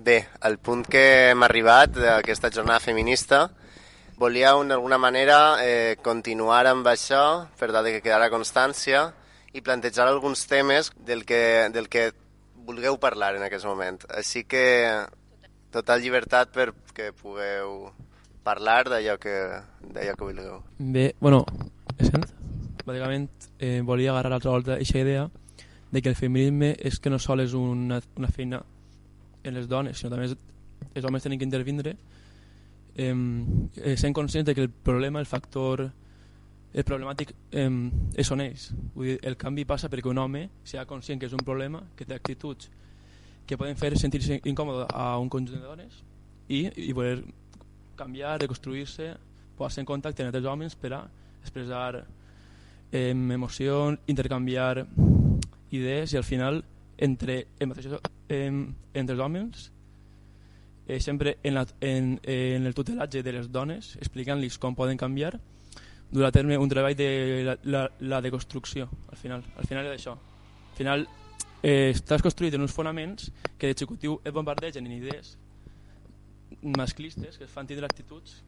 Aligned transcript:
Bé, 0.00 0.28
al 0.40 0.56
punt 0.58 0.86
que 0.88 1.30
hem 1.30 1.42
arribat 1.44 1.92
d'aquesta 1.98 2.48
jornada 2.54 2.80
feminista, 2.80 3.50
volia 4.16 4.54
d'alguna 4.54 4.96
manera 4.96 5.58
eh, 5.60 5.96
continuar 6.00 6.62
amb 6.70 6.88
això 6.88 7.48
per 7.60 7.68
tal 7.74 7.88
que 7.90 8.00
quedara 8.00 8.30
constància 8.32 9.10
i 9.52 9.60
plantejar 9.60 10.06
alguns 10.08 10.46
temes 10.48 10.88
del 10.96 11.26
que, 11.28 11.68
del 11.74 11.90
que 11.92 12.12
vulgueu 12.64 12.96
parlar 13.02 13.34
en 13.36 13.44
aquest 13.44 13.68
moment. 13.68 14.00
Així 14.08 14.46
que 14.48 14.64
total 15.74 16.00
llibertat 16.00 16.54
perquè 16.54 17.12
pugueu 17.12 17.90
parlar 18.42 18.86
d'allò 18.88 19.18
que, 19.20 19.36
que 19.92 20.16
vulgueu. 20.24 20.62
Bé, 20.78 21.10
bueno, 21.20 21.44
bàsicament 22.86 23.28
eh, 23.58 23.82
volia 23.84 24.14
agarrar 24.14 24.38
l'altra 24.38 24.56
volta 24.56 24.78
aquesta 24.78 25.04
idea 25.04 25.28
de 25.90 26.00
que 26.00 26.08
el 26.08 26.16
feminisme 26.16 26.72
és 26.78 27.00
que 27.00 27.10
no 27.10 27.18
sol 27.18 27.44
és 27.44 27.52
una, 27.52 28.00
una 28.16 28.32
feina 28.32 28.64
en 29.44 29.54
les 29.56 29.68
dones, 29.68 29.98
sinó 29.98 30.10
també 30.14 30.28
els 30.30 31.04
homes 31.04 31.22
tenen 31.22 31.38
que 31.38 31.46
intervindre 31.46 31.96
eh, 32.94 33.96
sent 33.96 34.14
conscients 34.14 34.46
de 34.46 34.54
que 34.54 34.62
el 34.62 34.70
problema, 34.70 35.20
el 35.20 35.26
factor 35.26 35.90
el 36.72 36.86
problemàtic 36.86 37.32
eh, 37.50 37.70
és 38.14 38.30
on 38.30 38.42
ells. 38.44 38.68
Vull 38.94 39.12
dir, 39.12 39.16
el 39.26 39.36
canvi 39.40 39.64
passa 39.66 39.90
perquè 39.90 40.10
un 40.10 40.20
home 40.22 40.46
sigui 40.62 40.84
conscient 40.86 41.20
que 41.20 41.26
és 41.26 41.34
un 41.34 41.42
problema, 41.44 41.82
que 41.96 42.06
té 42.06 42.14
actituds 42.14 42.70
que 43.46 43.58
poden 43.58 43.74
fer 43.74 43.96
sentir-se 43.98 44.38
incòmode 44.46 44.86
a 44.94 45.16
un 45.18 45.28
conjunt 45.28 45.58
de 45.58 45.66
dones 45.66 46.02
i, 46.46 46.68
i 46.70 46.92
voler 46.94 47.24
canviar, 47.98 48.38
reconstruir-se, 48.40 49.10
posar-se 49.58 49.82
en 49.82 49.88
contacte 49.88 50.22
amb 50.22 50.30
altres 50.30 50.46
homes 50.46 50.76
per 50.78 50.92
a 50.94 51.00
expressar 51.42 52.04
eh, 52.92 53.10
emocions, 53.10 53.98
intercanviar 54.06 54.86
idees 55.70 56.14
i 56.14 56.20
al 56.20 56.26
final 56.26 56.62
entre, 56.98 57.46
en, 58.30 58.74
entre 58.94 59.14
els 59.16 59.22
homes 59.22 59.68
eh, 60.86 61.00
sempre 61.00 61.38
en, 61.42 61.54
la, 61.54 61.66
en, 61.80 62.18
en 62.22 62.66
el 62.66 62.74
tutelatge 62.74 63.22
de 63.22 63.32
les 63.32 63.50
dones 63.52 63.94
explicant-los 64.00 64.58
com 64.58 64.74
poden 64.74 64.98
canviar 64.98 65.36
dur 66.10 66.24
a 66.26 66.32
terme 66.34 66.58
un 66.58 66.68
treball 66.68 66.96
de 66.96 67.10
la, 67.46 67.56
la, 67.62 67.84
la 68.00 68.20
deconstrucció 68.20 68.88
al 69.10 69.16
final, 69.16 69.44
al 69.56 69.66
final 69.66 69.86
és 69.86 70.00
això. 70.00 70.16
Al 70.16 70.76
final 70.76 71.06
eh, 71.62 71.92
estàs 71.94 72.22
construït 72.24 72.56
en 72.56 72.66
uns 72.66 72.74
fonaments 72.74 73.30
que 73.56 73.70
d'executiu 73.70 74.18
et 74.24 74.34
bombardegen 74.34 74.86
en 74.86 74.96
idees 74.96 75.36
masclistes 76.76 77.38
que 77.38 77.46
es 77.46 77.50
fan 77.52 77.68
tindre 77.70 77.86
actituds 77.86 78.40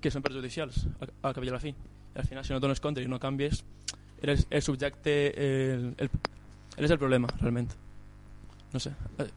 que 0.00 0.12
són 0.12 0.22
perjudicials 0.22 0.84
al, 1.00 1.14
al 1.22 1.34
cap 1.34 1.44
i 1.44 1.50
a 1.50 1.56
la 1.56 1.62
fi. 1.62 1.72
I 1.72 2.20
al 2.20 2.28
final 2.28 2.44
si 2.44 2.52
no 2.52 2.60
dones 2.60 2.80
compte 2.84 3.02
i 3.02 3.08
no 3.08 3.18
canvies 3.18 3.64
eres 4.20 4.46
el 4.50 4.62
subjecte 4.62 5.14
el, 5.32 5.92
el, 5.96 6.10
és 6.76 6.90
el 6.90 6.98
problema, 6.98 7.30
realment. 7.40 7.72
No 8.72 8.80
sé, 8.80 8.92
eh, 9.18 9.30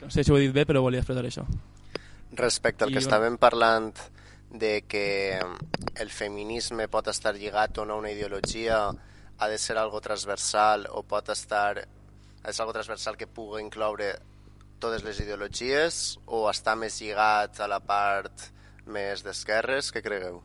no 0.00 0.10
sé 0.10 0.24
si 0.24 0.32
ho 0.32 0.38
he 0.38 0.42
dit 0.46 0.54
bé, 0.54 0.66
però 0.66 0.82
volia 0.82 1.02
expressar 1.02 1.24
això. 1.28 1.46
Respecte 2.32 2.84
al 2.84 2.90
I, 2.90 2.94
que 2.94 3.00
bueno, 3.00 3.08
estàvem 3.08 3.38
parlant 3.38 3.92
de 4.52 4.82
que 4.88 5.40
el 5.94 6.10
feminisme 6.10 6.88
pot 6.88 7.08
estar 7.08 7.34
lligat 7.36 7.78
o 7.78 7.86
no 7.86 7.96
a 7.96 8.02
una 8.02 8.10
ideologia, 8.12 8.88
ha 9.38 9.48
de 9.48 9.58
ser 9.58 9.78
algo 9.78 10.00
transversal 10.00 10.86
o 10.90 11.02
pot 11.02 11.30
estar 11.32 11.86
ser 12.42 12.62
algo 12.62 12.74
transversal 12.74 13.16
que 13.16 13.26
pugui 13.26 13.62
incloure 13.62 14.16
totes 14.82 15.04
les 15.06 15.20
ideologies 15.22 16.18
o 16.26 16.48
està 16.50 16.74
més 16.74 16.98
lligat 17.00 17.60
a 17.62 17.68
la 17.70 17.78
part 17.78 18.48
més 18.86 19.22
d'esquerres? 19.22 19.92
Què 19.94 20.02
cregueu? 20.02 20.40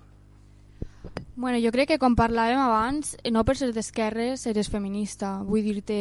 Bueno, 1.38 1.58
jo 1.62 1.72
crec 1.74 1.92
que 1.94 2.00
com 2.02 2.16
parlàvem 2.18 2.62
abans, 2.62 3.16
no 3.34 3.44
per 3.46 3.58
ser 3.58 3.72
d'esquerres 3.74 4.46
eres 4.50 4.70
feminista. 4.74 5.40
Vull 5.46 5.66
dir-te 5.66 6.00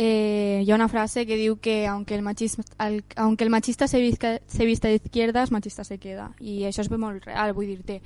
Eh, 0.00 0.62
hi 0.64 0.70
ha 0.70 0.76
una 0.76 0.86
frase 0.86 1.24
que 1.26 1.34
diu 1.34 1.56
que 1.58 1.88
aunque 1.90 2.14
el, 2.14 2.22
machismo, 2.22 2.62
el, 2.78 3.02
aunque 3.16 3.42
el 3.42 3.50
machista 3.50 3.88
se 3.88 3.98
vista, 3.98 4.40
se 4.46 4.64
vista 4.64 4.86
de 4.86 4.94
izquierdas, 4.94 5.50
machista 5.50 5.82
se 5.82 5.98
queda. 5.98 6.30
I 6.38 6.68
això 6.68 6.84
és 6.84 6.90
molt 6.92 7.26
real, 7.26 7.50
vull 7.50 7.66
dir-te. 7.66 7.96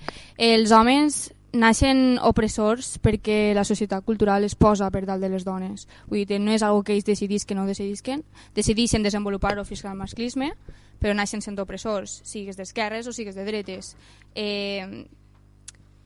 Els 0.41 0.73
homes 0.73 1.34
naixen 1.53 2.17
opressors 2.25 2.94
perquè 2.97 3.53
la 3.53 3.66
societat 3.69 4.06
cultural 4.09 4.49
es 4.49 4.56
posa 4.56 4.89
per 4.89 5.05
dalt 5.05 5.21
de 5.21 5.28
les 5.28 5.44
dones. 5.44 5.84
Vull 6.09 6.25
dir 6.25 6.41
no 6.41 6.56
és 6.56 6.65
algo 6.65 6.81
que 6.81 6.97
ells 6.97 7.05
decidisquen 7.05 7.61
o 7.61 7.69
decidisquen, 7.69 8.25
decidixen 8.56 9.05
desenvolupar-ho 9.05 9.69
fins 9.69 9.84
al 9.84 10.00
masclisme, 10.00 10.55
però 10.97 11.12
naixen 11.12 11.45
sent 11.45 11.61
opressors, 11.61 12.22
sigues 12.25 12.56
d'esquerres 12.56 13.05
o 13.05 13.12
sigues 13.12 13.37
de 13.37 13.45
dretes. 13.45 13.99
Eh, 14.33 15.05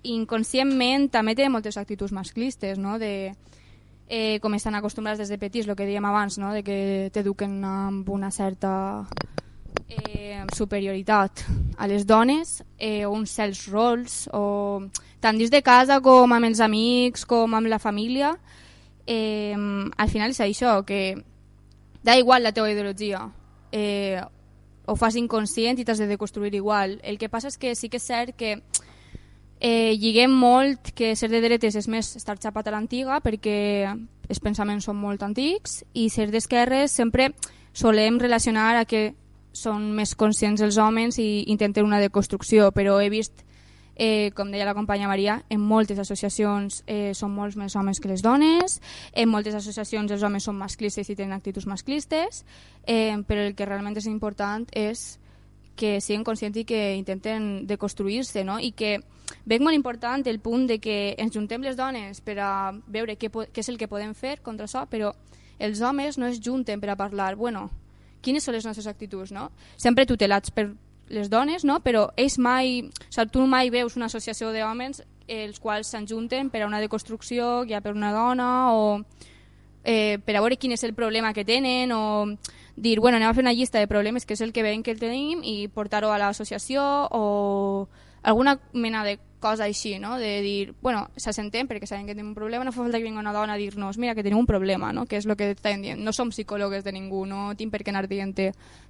inconscientment 0.03 1.13
també 1.15 1.39
té 1.39 1.47
moltes 1.47 1.79
actituds 1.79 2.11
masclistes, 2.11 2.75
no? 2.75 2.99
de 2.99 3.37
eh, 4.09 4.39
com 4.41 4.55
estan 4.55 4.75
acostumbrats 4.75 5.19
des 5.19 5.31
de 5.33 5.39
petits, 5.39 5.67
el 5.67 5.77
que 5.77 5.87
dèiem 5.87 6.05
abans, 6.05 6.39
no? 6.39 6.53
de 6.55 6.63
que 6.63 7.11
t'eduquen 7.15 7.59
amb 7.65 8.09
una 8.11 8.31
certa 8.31 9.07
eh, 9.89 10.45
superioritat 10.55 11.45
a 11.77 11.89
les 11.91 12.07
dones, 12.07 12.63
eh, 12.79 13.07
uns 13.07 13.35
certs 13.35 13.67
rols, 13.71 14.27
o 14.33 14.87
tant 15.21 15.39
dins 15.39 15.51
de 15.51 15.63
casa 15.63 16.01
com 16.01 16.33
amb 16.33 16.47
els 16.47 16.61
amics, 16.61 17.27
com 17.27 17.55
amb 17.55 17.71
la 17.71 17.81
família, 17.83 18.37
eh, 19.07 19.57
al 19.57 20.09
final 20.11 20.31
és 20.31 20.41
això, 20.41 20.79
que 20.87 21.17
da 22.03 22.17
igual 22.17 22.43
la 22.43 22.53
teva 22.55 22.71
ideologia, 22.71 23.27
eh, 23.73 24.23
ho 24.87 24.95
fas 24.95 25.17
inconscient 25.19 25.81
i 25.81 25.85
t'has 25.85 25.99
de 25.99 26.07
deconstruir 26.07 26.55
igual. 26.55 27.01
El 27.03 27.19
que 27.19 27.29
passa 27.29 27.51
és 27.51 27.59
que 27.59 27.75
sí 27.75 27.91
que 27.91 27.99
és 27.99 28.07
cert 28.07 28.37
que 28.39 28.61
Eh, 29.61 29.97
lliguem 29.97 30.33
molt 30.37 30.91
que 30.93 31.15
ser 31.17 31.31
de 31.33 31.41
dretes 31.41 31.79
és 31.81 31.89
més 31.89 32.11
estar 32.19 32.37
xapat 32.37 32.67
a 32.69 32.75
l'antiga 32.75 33.23
perquè 33.25 33.89
els 34.29 34.41
pensaments 34.43 34.85
són 34.85 34.99
molt 35.01 35.23
antics 35.25 35.81
i 35.95 36.11
ser 36.13 36.29
d'esquerres 36.29 36.93
sempre 36.93 37.31
solem 37.73 38.19
relacionar 38.21 38.75
a 38.77 38.85
que 38.85 39.15
són 39.57 39.91
més 39.97 40.15
conscients 40.15 40.61
els 40.61 40.77
homes 40.77 41.17
i 41.19 41.47
intenten 41.53 41.87
una 41.89 42.01
deconstrucció, 42.03 42.69
però 42.77 42.99
he 43.01 43.09
vist, 43.09 43.47
eh, 43.97 44.31
com 44.37 44.51
deia 44.53 44.67
la 44.69 44.75
companya 44.77 45.09
Maria, 45.09 45.39
en 45.49 45.61
moltes 45.61 45.99
associacions 45.99 46.83
eh, 46.87 47.15
són 47.17 47.33
molts 47.33 47.57
més 47.57 47.77
homes 47.77 48.01
que 48.01 48.11
les 48.13 48.23
dones, 48.23 48.81
en 49.13 49.31
moltes 49.33 49.57
associacions 49.57 50.13
els 50.13 50.23
homes 50.23 50.45
són 50.45 50.59
masclistes 50.61 51.09
i 51.09 51.17
tenen 51.17 51.37
actituds 51.37 51.67
masclistes, 51.67 52.45
eh, 52.85 53.17
però 53.27 53.49
el 53.49 53.57
que 53.57 53.69
realment 53.69 53.97
és 53.97 54.09
important 54.13 54.69
és 54.77 55.17
que 55.77 56.01
siguin 56.01 56.25
conscients 56.25 56.57
i 56.59 56.65
que 56.65 56.81
intenten 56.97 57.67
deconstruir-se, 57.69 58.45
no? 58.45 58.59
I 58.59 58.73
que 58.73 58.97
veig 59.45 59.63
molt 59.63 59.77
important 59.77 60.27
el 60.27 60.41
punt 60.41 60.67
de 60.71 60.79
que 60.83 61.15
ens 61.19 61.35
juntem 61.35 61.63
les 61.63 61.77
dones 61.77 62.21
per 62.25 62.39
a 62.41 62.73
veure 62.73 63.19
què, 63.21 63.31
què 63.31 63.63
és 63.63 63.69
el 63.69 63.79
que 63.79 63.91
podem 63.91 64.15
fer 64.15 64.39
contra 64.43 64.67
això, 64.67 64.87
però 64.91 65.13
els 65.59 65.81
homes 65.81 66.19
no 66.19 66.27
es 66.27 66.41
junten 66.41 66.81
per 66.81 66.91
a 66.91 66.97
parlar, 66.97 67.35
bueno, 67.37 67.69
quines 68.21 68.45
són 68.45 68.57
les 68.57 68.67
nostres 68.67 68.89
actituds, 68.91 69.33
no? 69.33 69.51
Sempre 69.77 70.07
tutelats 70.07 70.51
per 70.51 70.71
les 71.09 71.31
dones, 71.31 71.65
no? 71.65 71.81
però 71.81 72.09
ells 72.19 72.39
mai, 72.39 72.81
o 72.83 73.13
sigui, 73.13 73.31
tu 73.33 73.47
mai 73.47 73.71
veus 73.71 73.97
una 73.97 74.09
associació 74.11 74.51
d'homes 74.53 75.03
els 75.27 75.59
quals 75.63 75.91
s'enjunten 75.91 76.51
per 76.51 76.63
a 76.63 76.67
una 76.67 76.81
deconstrucció, 76.83 77.65
ja 77.67 77.81
per 77.83 77.95
una 77.95 78.13
dona, 78.15 78.73
o 78.75 79.01
eh, 79.83 80.19
per 80.23 80.37
a 80.37 80.43
veure 80.43 80.59
quin 80.59 80.75
és 80.75 80.85
el 80.87 80.95
problema 80.95 81.33
que 81.35 81.45
tenen, 81.45 81.93
o 81.93 82.37
dir, 82.77 83.01
bueno, 83.01 83.17
anem 83.17 83.31
a 83.31 83.35
fer 83.35 83.43
una 83.43 83.55
llista 83.57 83.81
de 83.81 83.89
problemes, 83.89 84.27
que 84.27 84.35
és 84.37 84.43
el 84.45 84.53
que 84.53 84.63
veiem 84.63 84.83
que 84.85 84.95
tenim, 84.95 85.43
i 85.43 85.69
portar-ho 85.73 86.13
a 86.13 86.19
l'associació 86.21 86.83
o 87.11 87.89
alguna 88.23 88.59
mena 88.73 89.05
de 89.05 89.19
cosa 89.41 89.65
així, 89.65 89.99
no? 89.99 90.19
de 90.19 90.41
dir, 90.43 90.75
bueno, 90.83 91.07
s'assentem 91.17 91.69
perquè 91.69 91.87
sabem 91.87 92.07
que 92.07 92.15
tenim 92.15 92.33
un 92.33 92.39
problema, 92.39 92.65
no 92.65 92.73
fa 92.75 92.83
falta 92.83 92.99
que 92.99 93.07
vingui 93.07 93.21
una 93.21 93.33
dona 93.33 93.55
a 93.55 93.61
dir-nos, 93.61 93.99
mira, 93.99 94.15
que 94.15 94.25
tenim 94.25 94.39
un 94.39 94.47
problema, 94.47 94.93
no? 94.93 95.07
que 95.07 95.21
és 95.21 95.27
el 95.27 95.37
que 95.37 95.53
estem 95.55 95.85
dient. 95.85 96.03
No 96.03 96.13
som 96.13 96.33
psicòlogs 96.35 96.85
de 96.85 96.93
ningú, 96.93 97.25
no 97.27 97.53
tinc 97.57 97.73
per 97.73 97.85
què 97.85 97.95
anar 97.95 98.07
dient 98.11 98.35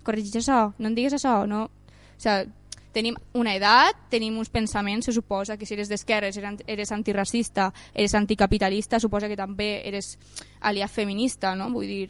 corregeix 0.06 0.40
això, 0.40 0.60
no 0.78 0.88
em 0.88 0.94
digues 0.96 1.18
això, 1.18 1.42
no? 1.46 1.66
O 1.66 2.22
sigui, 2.22 2.52
tenim 2.96 3.16
una 3.36 3.52
edat, 3.52 4.06
tenim 4.08 4.38
uns 4.40 4.48
pensaments, 4.48 5.04
se 5.04 5.12
suposa 5.12 5.58
que 5.60 5.66
si 5.68 5.74
eres 5.76 5.90
d'esquerres 5.92 6.38
eres 6.40 6.92
antiracista, 6.92 7.68
eres 7.92 8.14
anticapitalista, 8.14 9.00
suposa 9.00 9.28
que 9.28 9.36
també 9.36 9.82
eres 9.84 10.14
aliat 10.60 10.90
feminista, 10.90 11.52
no? 11.54 11.68
Vull 11.74 11.90
dir, 11.90 12.06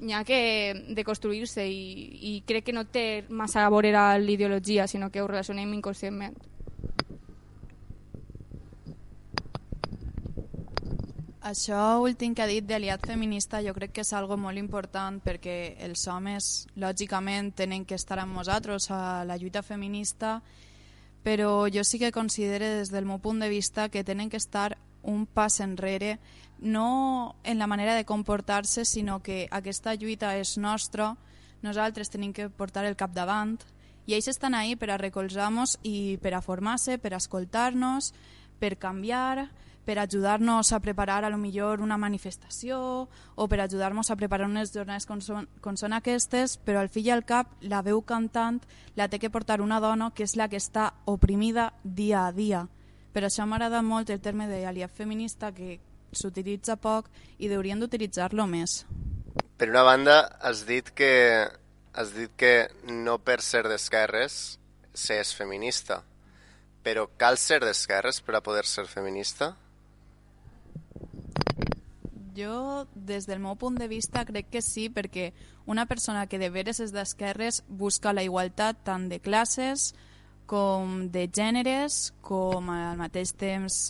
n'hi 0.00 0.14
ha 0.14 0.24
que 0.24 0.94
deconstruir-se 0.94 1.64
i, 1.66 1.82
i 2.30 2.32
crec 2.46 2.68
que 2.68 2.76
no 2.76 2.84
té 2.86 3.24
massa 3.28 3.64
a 3.66 3.72
veure 3.72 3.92
l'ideologia, 4.22 4.86
sinó 4.86 5.10
que 5.10 5.22
ho 5.22 5.26
relacionem 5.26 5.74
inconscientment. 5.74 6.38
Això 11.48 12.02
últim 12.04 12.34
que 12.34 12.42
ha 12.42 12.50
dit 12.50 12.66
d'aliat 12.66 13.06
feminista 13.08 13.62
jo 13.64 13.72
crec 13.72 13.94
que 13.96 14.02
és 14.04 14.12
algo 14.12 14.36
molt 14.36 14.60
important 14.60 15.20
perquè 15.24 15.78
els 15.86 16.02
homes, 16.10 16.66
lògicament, 16.76 17.54
tenen 17.56 17.86
que 17.88 17.96
estar 17.96 18.18
amb 18.20 18.36
nosaltres 18.36 18.90
a 18.90 19.24
la 19.24 19.38
lluita 19.40 19.62
feminista, 19.62 20.42
però 21.24 21.68
jo 21.72 21.84
sí 21.84 21.98
que 21.98 22.12
considero 22.12 22.66
des 22.66 22.90
del 22.90 23.06
meu 23.06 23.18
punt 23.18 23.40
de 23.40 23.48
vista 23.48 23.88
que 23.88 24.04
tenen 24.04 24.28
que 24.28 24.36
estar 24.36 24.77
un 25.08 25.24
pas 25.26 25.60
enrere 25.64 26.18
no 26.60 27.36
en 27.44 27.58
la 27.58 27.66
manera 27.66 27.94
de 27.94 28.04
comportar-se, 28.04 28.84
sinó 28.84 29.22
que 29.22 29.46
aquesta 29.50 29.94
lluita 29.94 30.34
és 30.36 30.56
nostra, 30.58 31.14
nosaltres 31.62 32.10
tenim 32.10 32.32
que 32.34 32.50
portar 32.50 32.84
el 32.84 32.98
cap 32.98 33.14
davant 33.14 33.56
i 34.06 34.14
ells 34.16 34.28
estan 34.30 34.54
ahí 34.54 34.74
per 34.76 34.90
a 34.90 34.98
recolzar-nos 34.98 35.78
i 35.82 36.18
per 36.22 36.34
a 36.34 36.42
formar-se, 36.42 36.98
per 36.98 37.14
a 37.14 37.20
escoltar-nos, 37.20 38.12
per 38.58 38.78
canviar, 38.80 39.50
per 39.88 39.98
ajudar-nos 39.98 40.72
a 40.72 40.80
preparar 40.80 41.24
a 41.24 41.30
lo 41.30 41.38
millor 41.38 41.80
una 41.80 41.96
manifestació 41.96 43.08
o 43.34 43.48
per 43.48 43.60
ajudar-nos 43.60 44.10
a 44.10 44.16
preparar 44.16 44.48
unes 44.48 44.72
jornades 44.74 45.06
com 45.08 45.20
són, 45.24 45.48
com 45.60 45.76
són 45.76 45.94
aquestes, 45.96 46.58
però 46.58 46.82
al 46.82 46.90
fi 46.92 47.06
i 47.06 47.12
al 47.12 47.24
cap 47.24 47.54
la 47.60 47.80
veu 47.82 48.02
cantant 48.02 48.60
la 48.96 49.08
té 49.08 49.18
que 49.18 49.30
portar 49.30 49.62
una 49.64 49.80
dona 49.80 50.10
que 50.12 50.24
és 50.24 50.36
la 50.36 50.48
que 50.48 50.60
està 50.60 50.90
oprimida 51.06 51.72
dia 51.84 52.26
a 52.26 52.32
dia. 52.32 52.66
Per 53.12 53.24
això 53.24 53.46
m'agrada 53.46 53.82
molt 53.82 54.10
el 54.10 54.20
terme 54.20 54.48
d'aliat 54.50 54.92
feminista 54.94 55.52
que 55.52 55.78
s'utilitza 56.12 56.76
poc 56.76 57.08
i 57.38 57.48
deurien 57.48 57.80
d'utilitzar-lo 57.80 58.46
més. 58.46 58.84
Per 59.58 59.68
una 59.70 59.82
banda, 59.82 60.20
has 60.40 60.64
dit 60.68 60.90
que 60.94 61.48
has 61.98 62.12
dit 62.14 62.30
que 62.38 62.68
no 62.86 63.18
per 63.18 63.40
ser 63.42 63.64
d'esquerres 63.66 64.58
s'és 64.94 65.32
feminista, 65.34 66.02
però 66.86 67.08
cal 67.18 67.38
ser 67.42 67.58
d'esquerres 67.64 68.20
per 68.22 68.36
a 68.38 68.42
poder 68.44 68.64
ser 68.70 68.86
feminista? 68.86 69.56
Jo, 72.38 72.86
des 72.94 73.26
del 73.26 73.40
meu 73.42 73.56
punt 73.58 73.80
de 73.80 73.88
vista, 73.90 74.22
crec 74.24 74.46
que 74.52 74.62
sí, 74.62 74.86
perquè 74.94 75.32
una 75.66 75.86
persona 75.90 76.28
que 76.30 76.38
de 76.38 76.52
veres 76.54 76.78
és 76.78 76.94
d'esquerres 76.94 77.64
busca 77.66 78.14
la 78.14 78.22
igualtat 78.22 78.84
tant 78.86 79.08
de 79.10 79.18
classes 79.18 79.90
com 80.48 81.04
de 81.12 81.26
gèneres, 81.28 82.08
com 82.24 82.70
al 82.72 82.96
mateix 82.98 83.34
temps 83.36 83.80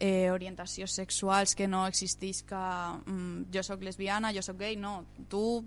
eh, 0.00 0.30
orientacions 0.32 0.94
sexuals 0.94 1.54
que 1.54 1.68
no 1.68 1.84
existís 1.86 2.42
que 2.46 2.56
mm, 2.56 3.50
jo 3.54 3.62
sóc 3.66 3.84
lesbiana, 3.84 4.32
jo 4.32 4.42
sóc 4.42 4.58
gay, 4.58 4.78
no, 4.80 5.02
tu 5.28 5.62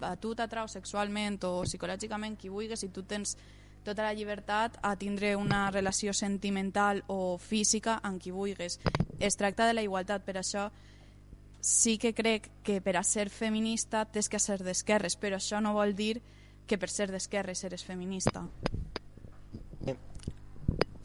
a 0.00 0.16
tu 0.20 0.34
t'atrau 0.36 0.68
sexualment 0.68 1.38
o 1.48 1.62
psicològicament 1.64 2.36
qui 2.36 2.50
vulguis 2.52 2.82
i 2.84 2.90
tu 2.92 3.06
tens 3.08 3.36
tota 3.86 4.02
la 4.02 4.12
llibertat 4.12 4.76
a 4.82 4.96
tindre 4.98 5.36
una 5.38 5.70
relació 5.70 6.12
sentimental 6.12 7.04
o 7.06 7.38
física 7.38 8.00
amb 8.02 8.20
qui 8.20 8.34
vulguis. 8.34 8.80
Es 9.20 9.38
tracta 9.38 9.66
de 9.66 9.76
la 9.76 9.84
igualtat, 9.86 10.24
per 10.26 10.36
això 10.40 10.66
sí 11.60 11.96
que 11.98 12.12
crec 12.12 12.50
que 12.66 12.80
per 12.82 12.96
a 12.98 13.04
ser 13.06 13.30
feminista 13.30 14.04
tens 14.04 14.28
que 14.28 14.42
ser 14.42 14.58
d'esquerres, 14.62 15.16
però 15.16 15.38
això 15.38 15.62
no 15.62 15.76
vol 15.78 15.94
dir 15.94 16.18
que 16.66 16.78
per 16.78 16.90
ser 16.90 17.08
d'esquerres 17.12 17.62
eres 17.64 17.86
feminista. 17.86 18.42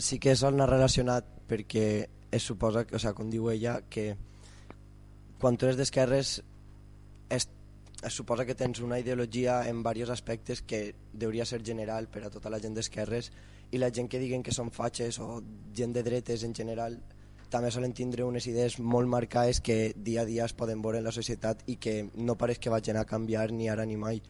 Sí 0.01 0.17
que 0.17 0.33
és 0.33 0.43
anar 0.43 0.69
relacionat 0.69 1.27
perquè 1.47 1.85
es 2.31 2.43
suposa, 2.43 2.85
o 2.91 2.99
sea, 2.99 3.13
com 3.13 3.29
diu 3.29 3.49
ella, 3.51 3.81
que 3.89 4.15
quan 5.41 5.57
tu 5.57 5.67
eres 5.67 5.77
d'esquerres 5.77 6.39
es, 7.29 7.47
es 8.01 8.13
suposa 8.13 8.45
que 8.45 8.55
tens 8.55 8.79
una 8.81 8.99
ideologia 8.99 9.61
en 9.69 9.83
diversos 9.83 10.13
aspectes 10.17 10.61
que 10.61 10.95
hauria 11.21 11.45
ser 11.45 11.63
general 11.63 12.07
per 12.07 12.25
a 12.25 12.33
tota 12.33 12.49
la 12.49 12.59
gent 12.59 12.77
d'esquerres 12.77 13.31
i 13.71 13.79
la 13.79 13.91
gent 13.91 14.09
que 14.09 14.19
diguen 14.19 14.43
que 14.43 14.55
són 14.55 14.71
fatxes 14.71 15.19
o 15.19 15.41
gent 15.75 15.93
de 15.93 16.03
dretes 16.03 16.43
en 16.43 16.55
general 16.55 16.97
també 17.51 17.71
solen 17.71 17.91
tindre 17.91 18.23
unes 18.23 18.47
idees 18.47 18.77
molt 18.79 19.09
marcades 19.11 19.59
que 19.59 19.93
dia 19.95 20.21
a 20.23 20.25
dia 20.25 20.45
es 20.47 20.53
poden 20.55 20.81
veure 20.81 21.01
en 21.01 21.07
la 21.09 21.11
societat 21.11 21.65
i 21.67 21.75
que 21.83 21.95
no 22.15 22.37
pareix 22.39 22.61
que 22.63 22.71
vagin 22.71 22.97
a 22.97 23.05
canviar 23.05 23.51
ni 23.51 23.67
ara 23.69 23.85
ni 23.85 23.97
mai. 23.99 24.21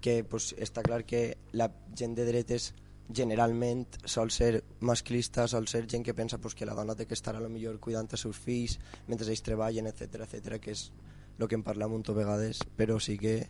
Que 0.00 0.22
pues, 0.22 0.52
està 0.54 0.84
clar 0.86 1.02
que 1.02 1.34
la 1.58 1.66
gent 1.98 2.14
de 2.14 2.26
dretes 2.28 2.70
generalment 3.08 3.86
sol 4.04 4.30
ser 4.30 4.62
masclista, 4.80 5.46
sol 5.48 5.68
ser 5.68 5.86
gent 5.88 6.04
que 6.04 6.14
pensa 6.14 6.38
pues, 6.38 6.54
que 6.54 6.66
la 6.66 6.74
dona 6.76 6.96
té 6.96 7.06
que 7.06 7.16
estar 7.16 7.34
a 7.36 7.40
lo 7.40 7.48
millor 7.48 7.80
cuidant 7.80 8.08
els 8.12 8.20
seus 8.26 8.36
fills 8.36 8.78
mentre 9.08 9.28
ells 9.28 9.44
treballen, 9.44 9.88
etc 9.88 10.26
etc 10.26 10.60
que 10.60 10.76
és 10.76 10.90
el 11.38 11.48
que 11.48 11.56
en 11.56 11.62
parla 11.62 11.88
moltes 11.88 12.16
vegades, 12.16 12.60
però 12.76 12.98
sí 13.00 13.16
que 13.18 13.48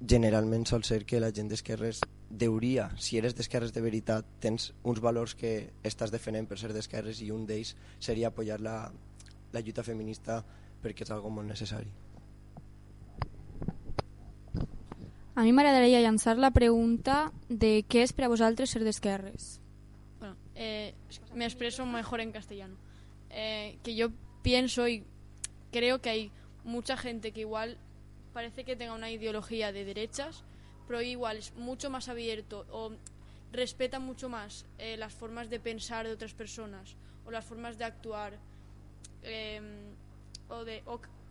generalment 0.00 0.64
sol 0.66 0.82
ser 0.84 1.04
que 1.04 1.20
la 1.20 1.30
gent 1.30 1.50
d'esquerres 1.52 2.00
deuria, 2.30 2.88
si 2.96 3.18
eres 3.18 3.36
d'esquerres 3.36 3.74
de 3.76 3.82
veritat, 3.84 4.26
tens 4.40 4.70
uns 4.82 5.02
valors 5.04 5.34
que 5.36 5.72
estàs 5.84 6.10
defendent 6.10 6.48
per 6.48 6.58
ser 6.58 6.72
d'esquerres 6.72 7.20
i 7.20 7.30
un 7.34 7.44
d'ells 7.46 7.74
seria 8.00 8.30
apoyar 8.32 8.60
la, 8.64 8.78
la 9.52 9.60
lluita 9.60 9.84
feminista 9.84 10.40
perquè 10.80 11.04
és 11.04 11.12
algo 11.12 11.30
molt 11.30 11.50
necessari. 11.52 11.90
A 15.40 15.42
mi 15.42 15.54
m'agradaria 15.56 16.02
llançar 16.04 16.34
la 16.36 16.50
pregunta 16.52 17.30
de 17.48 17.80
què 17.88 18.02
és 18.04 18.10
per 18.12 18.26
a 18.26 18.28
vosaltres 18.28 18.74
ser 18.74 18.82
d'esquerres. 18.84 19.54
Bueno, 20.18 20.36
eh, 20.54 20.92
me 21.32 21.46
expreso 21.46 21.86
mejor 21.86 22.20
en 22.20 22.30
castellano. 22.30 22.76
Eh, 23.30 23.78
que 23.82 23.94
yo 23.94 24.10
pienso 24.42 24.86
y 24.86 25.02
creo 25.72 26.02
que 26.02 26.10
hay 26.10 26.32
mucha 26.62 26.98
gente 26.98 27.32
que 27.32 27.40
igual 27.40 27.78
parece 28.34 28.64
que 28.64 28.76
tenga 28.76 28.92
una 28.92 29.10
ideología 29.10 29.72
de 29.72 29.86
derechas, 29.86 30.44
pero 30.86 31.00
igual 31.00 31.38
es 31.38 31.54
mucho 31.54 31.88
más 31.88 32.10
abierto 32.10 32.66
o 32.70 32.92
respeta 33.50 33.98
mucho 33.98 34.28
más 34.28 34.66
eh, 34.76 34.98
las 34.98 35.14
formas 35.14 35.48
de 35.48 35.58
pensar 35.58 36.06
de 36.06 36.12
otras 36.12 36.34
personas 36.34 36.96
o 37.24 37.30
las 37.30 37.46
formas 37.46 37.78
de 37.78 37.84
actuar 37.84 38.34
eh, 39.22 39.62
o, 40.50 40.66
de, 40.66 40.82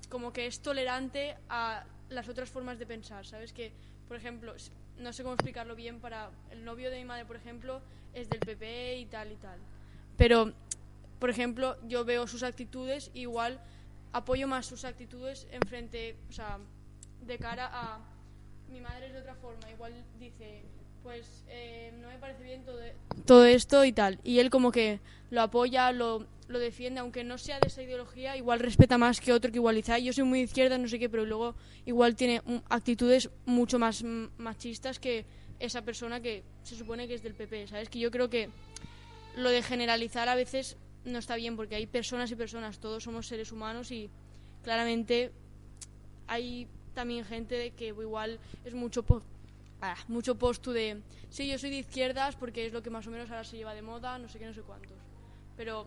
como 0.10 0.34
que 0.34 0.48
es 0.48 0.62
tolerante 0.62 1.38
a 1.48 1.86
las 2.10 2.28
otras 2.28 2.50
formas 2.50 2.80
de 2.80 2.88
pensar, 2.88 3.24
¿sabes? 3.28 3.54
Que, 3.54 3.72
por 4.10 4.18
ejemplo, 4.18 4.56
no 4.98 5.14
sé 5.14 5.22
cómo 5.22 5.36
explicarlo 5.36 5.76
bien 5.76 6.00
para 6.00 6.32
el 6.50 6.66
novio 6.66 6.90
de 6.90 6.98
mi 6.98 7.06
madre, 7.06 7.26
por 7.26 7.36
ejemplo, 7.36 7.80
es 8.16 8.28
del 8.28 8.40
PP 8.40 8.98
y 8.98 9.06
tal 9.06 9.32
y 9.32 9.36
tal. 9.36 9.60
Pero, 10.18 10.52
por 11.20 11.30
ejemplo, 11.30 11.78
yo 11.88 12.04
veo 12.04 12.26
sus 12.26 12.42
actitudes 12.42 13.12
igual 13.14 13.62
apoyo 14.12 14.48
más 14.48 14.66
sus 14.66 14.84
actitudes 14.84 15.48
en 15.52 15.62
frente, 15.62 16.16
o 16.28 16.34
sea, 16.34 16.58
de 17.22 17.38
cara 17.38 17.70
a 17.72 18.00
mi 18.72 18.82
madre 18.82 19.08
es 19.08 19.14
de 19.14 19.20
otra 19.20 19.36
forma, 19.36 19.70
igual 19.70 19.94
dice, 20.20 20.64
pues 21.04 21.44
eh, 21.48 21.92
no 22.02 22.08
me 22.08 22.18
parece 22.18 22.44
bien 22.44 22.64
todo, 22.64 22.80
todo, 23.26 23.46
esto 23.46 23.86
y 23.86 23.92
tal. 23.92 24.20
Y 24.24 24.40
él 24.40 24.50
como 24.50 24.72
que 24.72 25.00
lo 25.30 25.42
apoya, 25.42 25.92
lo, 25.92 26.26
lo, 26.48 26.60
defiende, 26.60 27.00
aunque 27.00 27.24
no 27.24 27.38
sea 27.38 27.60
de 27.60 27.68
esa 27.68 27.84
ideología, 27.84 28.38
igual 28.38 28.60
respeta 28.60 28.98
más 28.98 29.22
que 29.22 29.34
otro 29.34 29.52
que 29.52 29.58
igual 29.58 29.76
dice, 29.76 30.02
yo 30.04 30.14
soy 30.14 30.24
muy 30.24 30.42
izquierda, 30.42 30.78
no 30.78 30.88
sé 30.88 31.00
qué, 31.00 31.10
pero 31.10 31.26
luego 31.26 31.56
igual 31.86 32.16
tiene 32.16 32.42
actitudes 32.70 33.30
mucho 33.46 33.80
más 33.80 34.04
machistas 34.38 35.00
que 35.00 35.26
esa 35.60 35.84
persona 35.84 36.22
que 36.22 36.44
se 36.64 36.76
supone 36.76 37.08
que 37.08 37.16
es 37.16 37.24
del 37.24 37.36
PP, 37.36 37.68
¿sabes? 37.68 37.90
Que 37.90 38.00
yo 38.00 38.12
creo 38.12 38.30
que 38.30 38.50
lo 39.36 39.50
de 39.50 39.62
generalizar 39.62 40.30
a 40.30 40.36
veces 40.36 40.78
no 41.06 41.20
está 41.20 41.36
bien 41.36 41.56
porque 41.56 41.76
hay 41.76 41.86
personas 41.86 42.32
y 42.32 42.36
personas, 42.36 42.80
todos 42.80 43.04
somos 43.04 43.28
seres 43.28 43.52
humanos 43.52 43.92
y 43.92 44.10
claramente 44.64 45.32
hay 46.28 46.68
también 46.94 47.26
gente 47.26 47.72
que 47.72 47.88
igual 47.88 48.40
es 48.66 48.74
mucho 48.74 49.04
mucho 50.08 50.36
postu 50.36 50.72
de 50.72 51.02
sí, 51.30 51.48
yo 51.48 51.58
soy 51.58 51.70
de 51.70 51.78
izquierdas 51.78 52.36
porque 52.36 52.66
es 52.66 52.74
lo 52.74 52.82
que 52.82 52.90
más 52.90 53.08
o 53.08 53.12
menos 53.12 53.30
ahora 53.30 53.44
se 53.44 53.58
lleva 53.58 53.74
de 53.74 53.82
moda, 53.82 54.18
no 54.18 54.28
sé 54.28 54.40
qué, 54.40 54.46
no 54.46 54.54
sé 54.54 54.62
cuántos. 54.62 54.98
Pero 55.56 55.86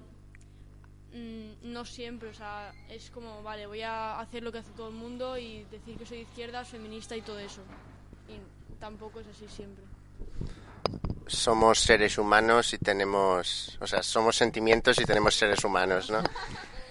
mmm, 1.12 1.72
no 1.72 1.84
siempre, 1.84 2.30
o 2.30 2.34
sea, 2.34 2.72
es 2.88 3.10
como, 3.10 3.42
vale, 3.42 3.66
voy 3.66 3.82
a 3.82 4.18
hacer 4.20 4.42
lo 4.42 4.50
que 4.52 4.58
hace 4.58 4.72
todo 4.72 4.88
el 4.88 4.94
mundo 4.94 5.36
y 5.36 5.64
decir 5.64 5.96
que 5.98 6.06
soy 6.06 6.18
de 6.18 6.22
izquierdas, 6.24 6.68
feminista 6.68 7.16
y 7.16 7.22
todo 7.22 7.38
eso. 7.38 7.62
Y 8.28 8.78
tampoco 8.80 9.20
es 9.20 9.26
así 9.26 9.46
siempre. 9.48 9.84
somos 11.26 11.78
seres 11.80 12.18
humanos 12.18 12.72
y 12.72 12.78
tenemos, 12.78 13.78
o 13.80 13.87
sea, 13.87 14.02
somos 14.02 14.37
sentimientos 14.37 14.99
y 15.00 15.04
tenemos 15.04 15.34
seres 15.34 15.64
humanos, 15.64 16.11
¿no? 16.11 16.22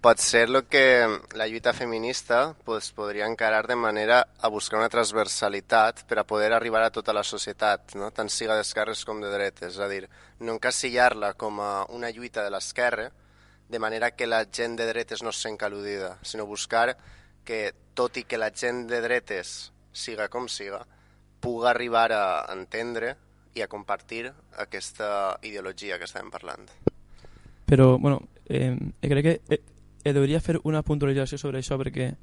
Pot 0.00 0.16
ser 0.16 0.48
lo 0.48 0.66
que 0.66 1.06
la 1.34 1.46
lluita 1.46 1.74
feminista 1.74 2.56
pues, 2.64 2.90
podria 2.90 3.26
encarar 3.26 3.66
de 3.66 3.76
manera 3.76 4.28
a 4.40 4.48
buscar 4.48 4.78
una 4.78 4.88
transversalitat 4.88 6.06
per 6.08 6.18
a 6.18 6.24
poder 6.24 6.54
arribar 6.54 6.80
a 6.82 6.90
tota 6.90 7.12
la 7.12 7.22
societat, 7.22 7.92
no? 8.00 8.08
tant 8.08 8.32
siga 8.32 8.56
d'esquerres 8.56 9.04
com 9.04 9.20
de 9.20 9.28
dretes, 9.28 9.74
és 9.74 9.78
a 9.78 9.88
dir, 9.92 10.06
no 10.40 10.54
encasillar-la 10.56 11.34
com 11.36 11.60
a 11.60 11.84
una 11.92 12.08
lluita 12.16 12.40
de 12.40 12.48
l'esquerra, 12.48 13.10
de 13.68 13.78
manera 13.78 14.12
que 14.16 14.26
la 14.26 14.46
gent 14.48 14.78
de 14.80 14.86
dretes 14.88 15.20
no 15.22 15.34
se 15.36 15.50
sent 15.50 15.60
al·ludida, 15.60 16.14
sinó 16.24 16.46
buscar 16.48 16.96
que, 17.44 17.74
tot 17.92 18.16
i 18.16 18.24
que 18.24 18.40
la 18.40 18.48
gent 18.56 18.86
de 18.88 19.02
dretes 19.04 19.70
siga 19.92 20.30
com 20.32 20.48
siga, 20.48 20.80
puga 21.44 21.74
arribar 21.74 22.08
a 22.16 22.24
entendre 22.56 23.18
i 23.52 23.60
a 23.60 23.68
compartir 23.68 24.30
aquesta 24.56 25.36
ideologia 25.42 26.00
que 26.00 26.08
estàvem 26.08 26.32
parlant. 26.32 26.70
Però, 27.68 27.98
bueno, 27.98 28.22
eh, 28.48 28.72
crec 29.04 29.26
que 29.28 29.60
eh, 30.04 30.12
hauria 30.16 30.40
fer 30.40 30.58
una 30.64 30.82
puntualització 30.82 31.38
sobre 31.38 31.60
això 31.60 31.78
perquè 31.80 32.14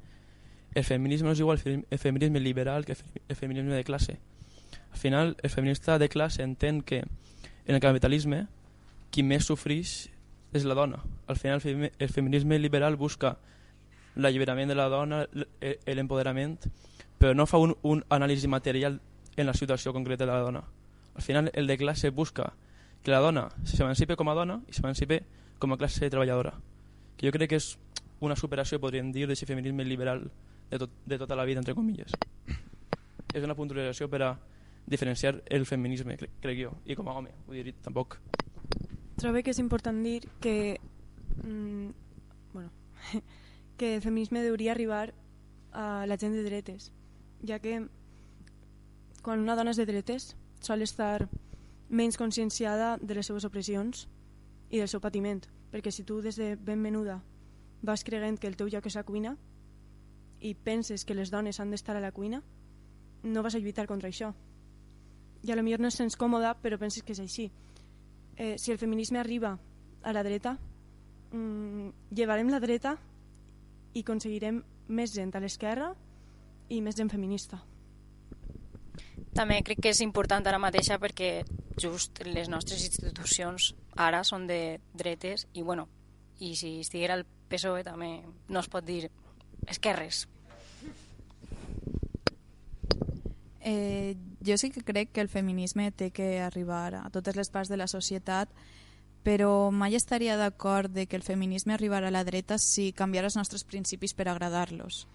el 0.74 0.84
feminisme 0.84 1.28
no 1.28 1.32
és 1.32 1.40
igual 1.40 1.60
el 1.64 1.98
feminisme 1.98 2.40
liberal 2.40 2.84
que 2.84 2.94
el 2.94 3.36
feminisme 3.36 3.74
de 3.74 3.84
classe. 3.84 4.18
Al 4.92 4.98
final, 4.98 5.36
el 5.42 5.50
feminista 5.50 5.98
de 5.98 6.08
classe 6.08 6.42
entén 6.42 6.82
que 6.82 7.04
en 7.66 7.74
el 7.74 7.80
capitalisme 7.80 8.46
qui 9.10 9.22
més 9.22 9.46
sofrix 9.46 10.08
és 10.52 10.64
la 10.64 10.74
dona. 10.74 11.02
Al 11.26 11.36
final, 11.36 11.62
el 11.64 12.08
feminisme 12.08 12.58
liberal 12.58 12.96
busca 12.96 13.36
l'alliberament 14.16 14.68
de 14.68 14.74
la 14.74 14.88
dona, 14.88 15.26
l'empoderament, 15.86 16.58
però 17.18 17.34
no 17.34 17.46
fa 17.46 17.58
un, 17.58 17.76
un 17.82 18.02
anàlisi 18.08 18.48
material 18.48 19.00
en 19.36 19.46
la 19.46 19.54
situació 19.54 19.92
concreta 19.92 20.26
de 20.26 20.32
la 20.32 20.42
dona 20.42 20.64
al 21.18 21.22
final 21.22 21.50
el 21.52 21.66
de 21.66 21.76
classe 21.76 22.10
busca 22.10 22.52
que 23.02 23.10
la 23.10 23.18
dona 23.18 23.48
s'emancipe 23.66 24.14
com 24.14 24.28
a 24.30 24.34
dona 24.38 24.60
i 24.70 24.74
s'emancipe 24.76 25.24
com 25.58 25.72
a 25.74 25.76
classe 25.76 26.06
treballadora. 26.06 26.52
Que 27.18 27.26
jo 27.26 27.34
crec 27.34 27.50
que 27.52 27.58
és 27.58 27.72
una 28.24 28.36
superació, 28.38 28.78
podríem 28.80 29.10
dir, 29.14 29.26
d'aquest 29.26 29.50
feminisme 29.50 29.84
liberal 29.86 30.24
de, 30.70 30.78
tot, 30.78 30.94
de 31.06 31.18
tota 31.18 31.36
la 31.36 31.44
vida, 31.48 31.60
entre 31.62 31.74
comilles. 31.74 32.14
És 33.34 33.44
una 33.44 33.56
puntualització 33.58 34.08
per 34.10 34.22
a 34.24 34.32
diferenciar 34.88 35.42
el 35.46 35.66
feminisme, 35.66 36.16
crec, 36.16 36.38
crec 36.40 36.60
jo, 36.62 36.72
i 36.86 36.96
com 36.96 37.08
a 37.10 37.16
home, 37.18 37.34
vull 37.46 37.60
dir, 37.60 37.74
tampoc. 37.84 38.18
Trobo 39.18 39.42
que 39.42 39.52
és 39.52 39.60
important 39.60 39.98
dir 40.02 40.22
que 40.40 40.78
mm, 41.42 41.90
bueno, 42.54 42.70
que 43.78 43.96
el 43.96 44.02
feminisme 44.02 44.46
hauria 44.46 44.72
arribar 44.72 45.12
a 45.72 46.06
la 46.06 46.16
gent 46.16 46.34
de 46.34 46.42
dretes, 46.46 46.92
ja 47.44 47.58
que 47.58 47.82
quan 49.22 49.42
una 49.44 49.56
dona 49.58 49.74
és 49.74 49.78
de 49.78 49.86
dretes 49.86 50.32
sol 50.64 50.82
estar 50.82 51.28
menys 51.88 52.16
conscienciada 52.16 52.96
de 53.00 53.14
les 53.14 53.28
seves 53.28 53.44
opressions 53.44 54.06
i 54.70 54.80
del 54.80 54.88
seu 54.88 55.00
patiment, 55.00 55.42
perquè 55.72 55.92
si 55.92 56.04
tu 56.04 56.20
des 56.22 56.36
de 56.36 56.56
ben 56.56 56.80
menuda 56.80 57.22
vas 57.82 58.04
creient 58.04 58.38
que 58.40 58.48
el 58.48 58.56
teu 58.56 58.68
lloc 58.68 58.86
és 58.86 58.96
la 58.96 59.04
cuina 59.06 59.36
i 60.40 60.54
penses 60.54 61.04
que 61.04 61.14
les 61.14 61.30
dones 61.30 61.60
han 61.60 61.70
d'estar 61.70 61.96
a 61.96 62.02
la 62.02 62.12
cuina, 62.12 62.42
no 63.22 63.42
vas 63.42 63.54
a 63.54 63.58
lluitar 63.58 63.86
contra 63.86 64.08
això. 64.08 64.32
I 65.42 65.52
a 65.52 65.56
lo 65.56 65.62
millor 65.62 65.80
no 65.80 65.90
sents 65.90 66.16
còmoda, 66.16 66.54
però 66.62 66.78
penses 66.78 67.02
que 67.02 67.12
és 67.12 67.20
així. 67.20 67.50
Eh, 68.36 68.56
si 68.58 68.72
el 68.72 68.78
feminisme 68.78 69.18
arriba 69.18 69.58
a 70.02 70.12
la 70.12 70.22
dreta, 70.22 70.58
mm, 71.32 72.14
llevarem 72.14 72.50
la 72.50 72.60
dreta 72.60 72.98
i 73.94 74.02
aconseguirem 74.02 74.62
més 74.88 75.12
gent 75.14 75.34
a 75.34 75.40
l'esquerra 75.40 75.94
i 76.68 76.80
més 76.80 76.96
gent 76.96 77.10
feminista. 77.10 77.60
També 79.34 79.60
crec 79.62 79.82
que 79.82 79.92
és 79.92 80.00
important 80.04 80.46
ara 80.46 80.58
mateixa 80.58 80.98
perquè 80.98 81.44
just 81.78 82.22
les 82.26 82.48
nostres 82.48 82.82
institucions 82.86 83.72
ara 83.96 84.24
són 84.24 84.46
de 84.48 84.80
dretes 84.94 85.46
i 85.54 85.62
bueno, 85.62 85.88
i 86.40 86.54
si 86.56 86.80
estiguera 86.80 87.18
el 87.18 87.26
PSOE 87.48 87.84
també 87.86 88.22
no 88.48 88.60
es 88.60 88.68
pot 88.68 88.84
dir 88.84 89.08
esquerres. 89.66 90.26
Eh, 93.60 94.16
jo 94.44 94.56
sí 94.56 94.70
que 94.70 94.82
crec 94.82 95.12
que 95.12 95.20
el 95.20 95.28
feminisme 95.28 95.90
té 95.92 96.10
que 96.10 96.40
arribar 96.40 96.94
a 96.94 97.10
totes 97.10 97.36
les 97.36 97.50
parts 97.50 97.68
de 97.68 97.76
la 97.76 97.88
societat, 97.90 98.48
però 99.26 99.70
mai 99.74 99.96
estaria 99.98 100.38
d'acord 100.40 100.92
de 100.94 101.06
que 101.06 101.18
el 101.18 101.26
feminisme 101.26 101.74
arribarà 101.74 102.08
a 102.08 102.14
la 102.14 102.24
dreta 102.24 102.56
si 102.56 102.92
canviara 102.96 103.28
els 103.28 103.36
nostres 103.36 103.64
principis 103.64 104.14
per 104.14 104.28
agradar-los. 104.28 105.06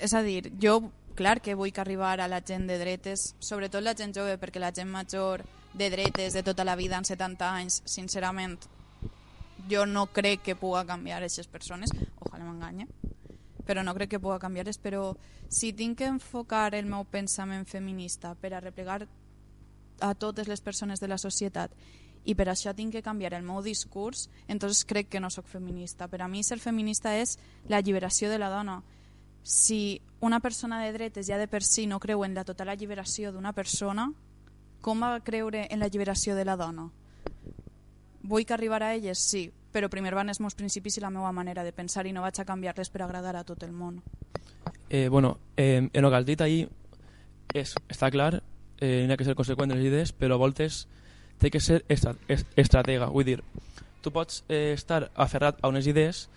És 0.00 0.12
a 0.12 0.22
dir, 0.26 0.50
jo, 0.60 0.90
clar 1.14 1.40
que 1.40 1.54
vull 1.54 1.72
que 1.72 1.80
arribar 1.80 2.20
a 2.20 2.28
la 2.28 2.42
gent 2.46 2.66
de 2.68 2.78
dretes, 2.78 3.34
sobretot 3.38 3.82
la 3.82 3.94
gent 3.96 4.14
jove, 4.16 4.38
perquè 4.38 4.60
la 4.62 4.72
gent 4.72 4.90
major 4.90 5.44
de 5.74 5.90
dretes 5.90 6.34
de 6.34 6.42
tota 6.42 6.64
la 6.64 6.76
vida, 6.76 6.98
en 6.98 7.04
70 7.04 7.50
anys, 7.54 7.82
sincerament, 7.84 8.58
jo 9.70 9.86
no 9.86 10.06
crec 10.12 10.42
que 10.42 10.56
puga 10.56 10.84
canviar 10.86 11.20
aquestes 11.20 11.46
persones, 11.46 11.92
ojalà 12.18 12.44
m'enganye, 12.44 12.88
però 13.66 13.84
no 13.84 13.94
crec 13.94 14.16
que 14.16 14.22
puga 14.22 14.40
canviar-les, 14.42 14.80
però 14.82 15.14
si 15.48 15.72
tinc 15.72 15.98
que 15.98 16.08
enfocar 16.10 16.74
el 16.74 16.88
meu 16.90 17.04
pensament 17.04 17.66
feminista 17.68 18.34
per 18.34 18.54
a 18.54 18.60
replegar 18.60 19.04
a 20.00 20.14
totes 20.14 20.48
les 20.48 20.60
persones 20.60 21.00
de 21.00 21.08
la 21.08 21.18
societat 21.18 21.74
i 22.24 22.34
per 22.34 22.48
això 22.50 22.74
tinc 22.76 22.92
que 22.92 23.02
canviar 23.02 23.34
el 23.34 23.44
meu 23.46 23.62
discurs, 23.62 24.28
entonces 24.48 24.84
crec 24.84 25.08
que 25.08 25.20
no 25.20 25.30
sóc 25.30 25.46
feminista. 25.48 26.08
Per 26.08 26.20
a 26.22 26.28
mi 26.28 26.42
ser 26.44 26.58
feminista 26.58 27.14
és 27.16 27.38
la 27.68 27.80
lliberació 27.80 28.28
de 28.30 28.38
la 28.38 28.50
dona. 28.50 28.82
Si 29.42 30.00
una 30.20 30.40
persona 30.40 30.82
de 30.82 30.92
dretes 30.92 31.26
ja 31.26 31.38
de 31.38 31.48
per 31.48 31.62
si 31.62 31.86
no 31.86 32.00
creu 32.00 32.24
en 32.24 32.34
la 32.34 32.44
total 32.44 32.68
alliberació 32.68 33.32
d'una 33.32 33.52
persona, 33.52 34.10
com 34.80 35.00
va 35.02 35.20
creure 35.24 35.66
en 35.70 35.80
la 35.80 35.88
lliberació 35.88 36.36
de 36.36 36.44
la 36.44 36.56
dona? 36.56 36.90
Vull 38.22 38.44
que 38.44 38.54
arribar 38.54 38.82
a 38.82 38.94
elles? 38.94 39.18
Sí, 39.18 39.50
però 39.72 39.88
primer 39.88 40.14
van 40.14 40.28
els 40.28 40.40
meus 40.40 40.56
principis 40.56 40.98
i 40.98 41.04
la 41.04 41.10
meva 41.10 41.32
manera 41.32 41.64
de 41.64 41.72
pensar 41.72 42.06
i 42.06 42.12
no 42.12 42.24
vaig 42.24 42.40
a 42.40 42.44
canviar-les 42.44 42.90
per 42.90 43.02
agradar 43.02 43.36
a 43.36 43.44
tot 43.44 43.62
el 43.64 43.72
món. 43.72 44.02
Eh, 44.90 45.08
bueno, 45.08 45.38
eh, 45.56 45.88
en 45.92 46.04
el 46.04 46.10
que 46.10 46.16
has 46.16 46.26
dit 46.26 46.40
ahir 46.40 46.68
és, 47.54 47.74
està 47.88 48.10
clar, 48.10 48.42
eh, 48.80 49.06
n'hi 49.06 49.14
ha 49.14 49.16
que 49.16 49.24
ser 49.24 49.36
conseqüent 49.38 49.70
de 49.70 49.78
les 49.78 49.88
idees, 49.88 50.12
però 50.12 50.36
a 50.36 50.42
voltes 50.42 50.86
té 51.40 51.50
que 51.50 51.60
ser 51.60 51.84
estra 51.88 52.16
est 52.28 52.46
estratega. 52.60 53.08
Vull 53.08 53.24
dir, 53.24 53.38
tu 54.02 54.12
pots 54.12 54.44
eh, 54.48 54.74
estar 54.74 55.10
aferrat 55.14 55.60
a 55.62 55.68
unes 55.72 55.86
idees 55.86 56.28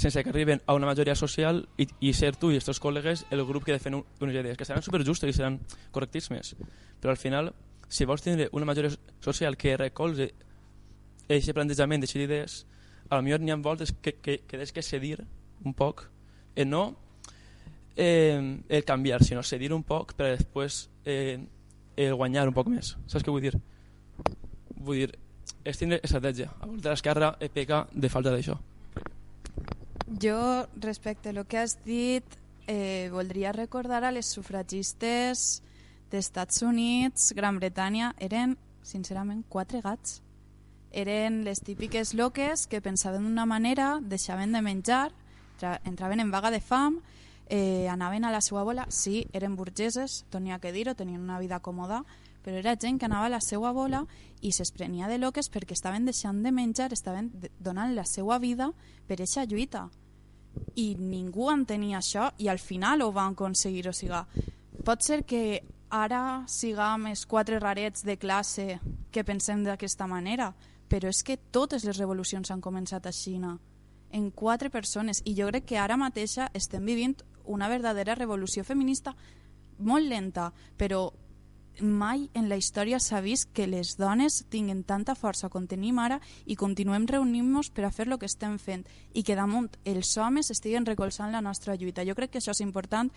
sense 0.00 0.22
que 0.24 0.30
arriben 0.32 0.62
a 0.66 0.74
una 0.74 0.88
majoria 0.88 1.14
social 1.14 1.66
i, 1.76 1.86
i 2.00 2.12
ser 2.16 2.32
tu 2.40 2.50
i 2.50 2.58
els 2.58 2.66
teus 2.66 2.80
col·legues 2.80 3.26
el 3.30 3.44
grup 3.44 3.66
que 3.66 3.76
defen 3.76 3.98
unes 4.00 4.34
idees, 4.34 4.56
que 4.56 4.64
seran 4.64 4.82
superjustes 4.82 5.30
i 5.30 5.36
seran 5.36 5.60
correctíssimes. 5.92 6.54
Però 7.00 7.12
al 7.12 7.20
final, 7.20 7.52
si 7.88 8.06
vols 8.08 8.24
tindre 8.24 8.48
una 8.56 8.68
majoria 8.68 8.92
social 9.20 9.58
que 9.60 9.76
recolze 9.76 10.30
aquest 11.28 11.52
plantejament 11.54 12.02
d'aquestes 12.02 12.24
idees, 12.26 12.56
millor 13.18 13.42
n'hi 13.42 13.52
ha 13.52 13.60
voltes 13.60 13.92
que, 13.92 14.16
que, 14.22 14.40
que 14.46 14.58
tens 14.58 14.72
que 14.72 14.82
cedir 14.82 15.20
un 15.64 15.74
poc, 15.74 16.06
eh, 16.54 16.64
no 16.64 16.96
eh, 17.96 18.60
el 18.68 18.84
canviar, 18.84 19.22
sinó 19.24 19.42
cedir 19.42 19.72
un 19.74 19.82
poc 19.84 20.14
per 20.16 20.32
després 20.36 20.86
eh, 21.04 21.38
el 21.96 22.14
guanyar 22.14 22.48
un 22.48 22.56
poc 22.56 22.70
més. 22.72 22.94
Saps 23.06 23.26
què 23.26 23.34
vull 23.34 23.44
dir? 23.44 23.54
Vull 24.80 25.02
dir, 25.02 25.12
és 25.64 25.76
tindre 25.76 26.00
estratègia. 26.02 26.48
A 26.60 26.66
voltes 26.66 26.88
l'esquerra 26.88 27.34
eh, 27.40 27.50
peca 27.52 27.84
de 27.92 28.08
falta 28.08 28.32
d'això. 28.32 28.56
Jo, 30.18 30.66
respecte 30.74 31.28
a 31.28 31.32
lo 31.32 31.46
que 31.46 31.58
has 31.58 31.78
dit, 31.84 32.24
eh, 32.66 33.08
voldria 33.12 33.52
recordar 33.52 34.02
a 34.04 34.10
les 34.10 34.26
sufragistes 34.26 35.62
d'Estats 36.10 36.62
Units, 36.62 37.32
Gran 37.36 37.60
Bretanya, 37.60 38.14
eren, 38.18 38.56
sincerament, 38.82 39.44
quatre 39.48 39.80
gats. 39.80 40.20
Eren 40.90 41.44
les 41.44 41.60
típiques 41.60 42.14
loques 42.14 42.66
que 42.66 42.80
pensaven 42.82 43.22
d'una 43.22 43.46
manera, 43.46 44.00
deixaven 44.02 44.50
de 44.52 44.62
menjar, 44.62 45.12
entraven 45.84 46.18
en 46.18 46.32
vaga 46.32 46.50
de 46.50 46.60
fam, 46.60 47.00
eh, 47.46 47.86
anaven 47.88 48.24
a 48.24 48.32
la 48.32 48.40
seva 48.40 48.64
bola, 48.64 48.86
sí, 48.90 49.28
eren 49.32 49.54
burgeses, 49.54 50.24
tenia 50.30 50.58
que 50.58 50.72
dir-ho, 50.72 50.96
tenien 50.96 51.20
una 51.20 51.38
vida 51.38 51.60
còmoda, 51.60 52.04
però 52.42 52.56
era 52.56 52.76
gent 52.76 52.98
que 52.98 53.06
anava 53.06 53.26
a 53.26 53.34
la 53.36 53.40
seva 53.40 53.72
bola 53.72 54.04
i 54.40 54.52
s'esprenia 54.52 55.08
de 55.08 55.18
loques 55.18 55.50
perquè 55.52 55.76
estaven 55.76 56.06
deixant 56.08 56.42
de 56.42 56.52
menjar, 56.52 56.92
estaven 56.92 57.30
donant 57.58 57.94
la 57.94 58.06
seva 58.08 58.38
vida 58.38 58.70
per 59.06 59.18
aquesta 59.18 59.44
lluita. 59.44 59.88
I 60.74 60.96
ningú 60.98 61.50
entenia 61.52 61.98
això 61.98 62.30
i 62.38 62.48
al 62.48 62.58
final 62.58 63.02
ho 63.02 63.12
van 63.12 63.36
aconseguir. 63.36 63.86
O 63.88 63.92
sigui, 63.92 64.22
pot 64.84 65.04
ser 65.04 65.22
que 65.24 65.62
ara 65.90 66.44
siguem 66.46 67.10
els 67.10 67.26
quatre 67.26 67.58
rarets 67.60 68.04
de 68.06 68.16
classe 68.16 68.80
que 69.10 69.24
pensem 69.24 69.64
d'aquesta 69.66 70.06
manera, 70.06 70.54
però 70.88 71.10
és 71.10 71.22
que 71.22 71.36
totes 71.36 71.84
les 71.84 71.98
revolucions 71.98 72.50
han 72.50 72.62
començat 72.62 73.06
a 73.06 73.12
Xina, 73.12 73.58
en 74.10 74.30
quatre 74.30 74.70
persones, 74.70 75.22
i 75.24 75.36
jo 75.38 75.46
crec 75.50 75.68
que 75.70 75.78
ara 75.78 75.98
mateixa 75.98 76.48
estem 76.54 76.84
vivint 76.86 77.14
una 77.44 77.68
verdadera 77.68 78.16
revolució 78.18 78.64
feminista 78.64 79.14
molt 79.78 80.06
lenta, 80.06 80.50
però 80.76 81.10
mai 81.82 82.28
en 82.34 82.48
la 82.48 82.56
història 82.56 82.98
s'ha 83.00 83.20
vist 83.20 83.50
que 83.52 83.66
les 83.66 83.96
dones 83.98 84.44
tinguen 84.50 84.82
tanta 84.84 85.14
força 85.14 85.48
com 85.48 85.66
tenim 85.66 85.98
ara 85.98 86.20
i 86.46 86.56
continuem 86.56 87.06
reunint-nos 87.08 87.70
per 87.70 87.84
a 87.86 87.90
fer 87.90 88.08
el 88.08 88.18
que 88.18 88.28
estem 88.30 88.58
fent 88.58 88.86
i 89.12 89.22
que 89.22 89.36
damunt 89.36 89.70
els 89.84 90.16
homes 90.16 90.50
estiguen 90.50 90.86
recolzant 90.86 91.32
la 91.32 91.40
nostra 91.40 91.76
lluita. 91.76 92.04
Jo 92.04 92.14
crec 92.14 92.32
que 92.32 92.38
això 92.38 92.54
és 92.54 92.64
important 92.64 93.10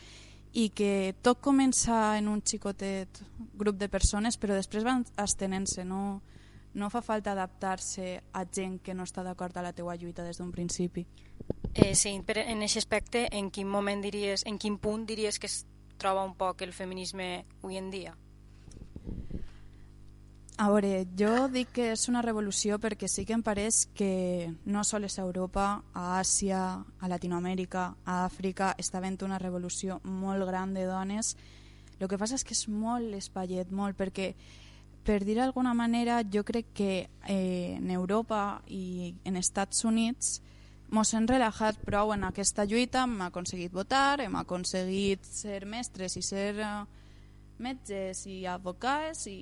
i 0.53 0.69
que 0.69 1.15
tot 1.21 1.41
comença 1.41 2.17
en 2.17 2.27
un 2.29 2.41
xicotet 2.45 3.23
grup 3.53 3.77
de 3.77 3.89
persones 3.89 4.37
però 4.37 4.53
després 4.53 4.85
van 4.85 5.05
estenent-se, 5.17 5.83
no, 5.83 6.21
no 6.73 6.89
fa 6.89 7.01
falta 7.01 7.33
adaptar-se 7.33 8.21
a 8.33 8.45
gent 8.45 8.79
que 8.83 8.93
no 8.93 9.03
està 9.03 9.23
d'acord 9.25 9.57
a 9.57 9.65
la 9.65 9.73
teua 9.73 9.95
lluita 9.95 10.23
des 10.23 10.37
d'un 10.37 10.51
principi. 10.51 11.05
Eh, 11.73 11.95
sí, 11.95 12.19
però 12.25 12.41
en 12.45 12.61
aquest 12.61 12.83
aspecte, 12.83 13.27
en 13.31 13.49
quin 13.49 13.67
moment 13.67 14.01
diries, 14.01 14.45
en 14.45 14.59
quin 14.61 14.77
punt 14.77 15.07
diries 15.09 15.39
que 15.39 15.49
es 15.49 15.63
troba 15.97 16.25
un 16.25 16.35
poc 16.37 16.61
el 16.61 16.73
feminisme 16.73 17.45
avui 17.63 17.77
en 17.77 17.89
dia? 17.89 18.13
A 20.63 20.67
veure, 20.69 21.07
jo 21.17 21.47
dic 21.49 21.71
que 21.73 21.87
és 21.95 22.03
una 22.11 22.21
revolució 22.21 22.77
perquè 22.79 23.07
sí 23.09 23.25
que 23.25 23.33
em 23.33 23.41
pareix 23.41 23.87
que 23.97 24.53
no 24.69 24.83
sols 24.85 25.17
a 25.17 25.23
Europa, 25.25 25.81
a 25.97 26.19
Àsia, 26.19 26.59
a 26.77 27.09
Latinoamèrica, 27.09 27.87
a 28.05 28.19
Àfrica, 28.27 28.75
està 28.77 28.99
havent 29.01 29.17
una 29.25 29.41
revolució 29.41 29.97
molt 30.03 30.45
gran 30.47 30.75
de 30.77 30.85
dones. 30.85 31.33
El 31.97 32.07
que 32.07 32.19
passa 32.21 32.37
és 32.37 32.45
que 32.45 32.53
és 32.53 32.67
molt 32.69 33.17
espaiet, 33.17 33.73
molt, 33.73 33.97
perquè 33.97 34.35
per 35.03 35.23
dir 35.25 35.35
d'alguna 35.35 35.73
manera, 35.73 36.21
jo 36.23 36.45
crec 36.47 36.69
que 36.77 36.91
eh, 37.27 37.75
en 37.75 37.89
Europa 37.91 38.61
i 38.67 39.15
en 39.25 39.35
Estats 39.35 39.83
Units 39.83 40.37
mos 40.93 41.11
hem 41.17 41.25
relaxat 41.27 41.79
prou 41.81 42.13
en 42.13 42.23
aquesta 42.23 42.63
lluita, 42.69 43.03
hem 43.03 43.25
aconseguit 43.25 43.73
votar, 43.73 44.21
hem 44.21 44.35
aconseguit 44.37 45.25
ser 45.25 45.65
mestres 45.65 46.15
i 46.15 46.21
ser 46.21 46.51
uh, 46.61 46.83
metges 47.63 48.25
i 48.27 48.43
advocats 48.45 49.27
i 49.31 49.37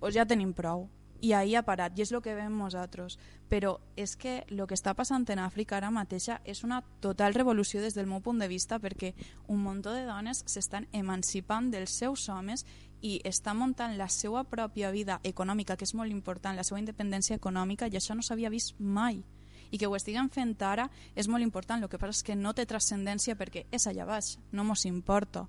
pues 0.00 0.14
ja 0.14 0.26
tenim 0.28 0.52
prou. 0.54 0.88
I 1.24 1.32
ahir 1.32 1.56
ha 1.56 1.62
parat, 1.64 1.94
i 1.96 2.02
és 2.04 2.10
el 2.12 2.20
que 2.20 2.34
veiem 2.36 2.56
nosaltres. 2.58 3.16
Però 3.48 3.78
és 3.96 4.12
que 4.20 4.42
el 4.50 4.60
que 4.68 4.76
està 4.76 4.92
passant 4.94 5.24
en 5.32 5.40
Àfrica 5.40 5.78
ara 5.78 5.92
mateixa 5.94 6.40
és 6.44 6.60
una 6.66 6.82
total 7.00 7.32
revolució 7.32 7.80
des 7.80 7.94
del 7.96 8.10
meu 8.10 8.20
punt 8.20 8.42
de 8.42 8.48
vista 8.50 8.76
perquè 8.78 9.14
un 9.48 9.62
munt 9.64 9.80
de 9.86 10.02
dones 10.04 10.42
s'estan 10.44 10.88
emancipant 10.92 11.70
dels 11.72 11.96
seus 11.96 12.28
homes 12.28 12.66
i 13.00 13.18
està 13.24 13.52
muntant 13.52 13.96
la 13.96 14.08
seva 14.08 14.44
pròpia 14.48 14.90
vida 14.90 15.18
econòmica, 15.24 15.76
que 15.76 15.84
és 15.84 15.94
molt 15.94 16.12
important, 16.12 16.56
la 16.56 16.64
seva 16.64 16.80
independència 16.80 17.36
econòmica, 17.36 17.88
i 17.88 17.96
això 17.96 18.16
no 18.16 18.24
s'havia 18.24 18.52
vist 18.52 18.78
mai. 18.78 19.22
I 19.70 19.78
que 19.78 19.88
ho 19.88 19.96
estiguen 19.96 20.30
fent 20.30 20.54
ara 20.62 20.88
és 21.14 21.28
molt 21.28 21.42
important, 21.42 21.82
el 21.82 21.88
que 21.88 21.98
passa 21.98 22.18
és 22.18 22.22
que 22.22 22.36
no 22.36 22.54
té 22.54 22.64
transcendència 22.66 23.36
perquè 23.36 23.66
és 23.72 23.86
allà 23.86 24.06
baix, 24.08 24.38
no 24.52 24.64
mos 24.64 24.84
importa. 24.84 25.46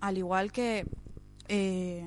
Al 0.00 0.18
igual 0.18 0.52
que 0.52 0.84
eh, 1.48 2.04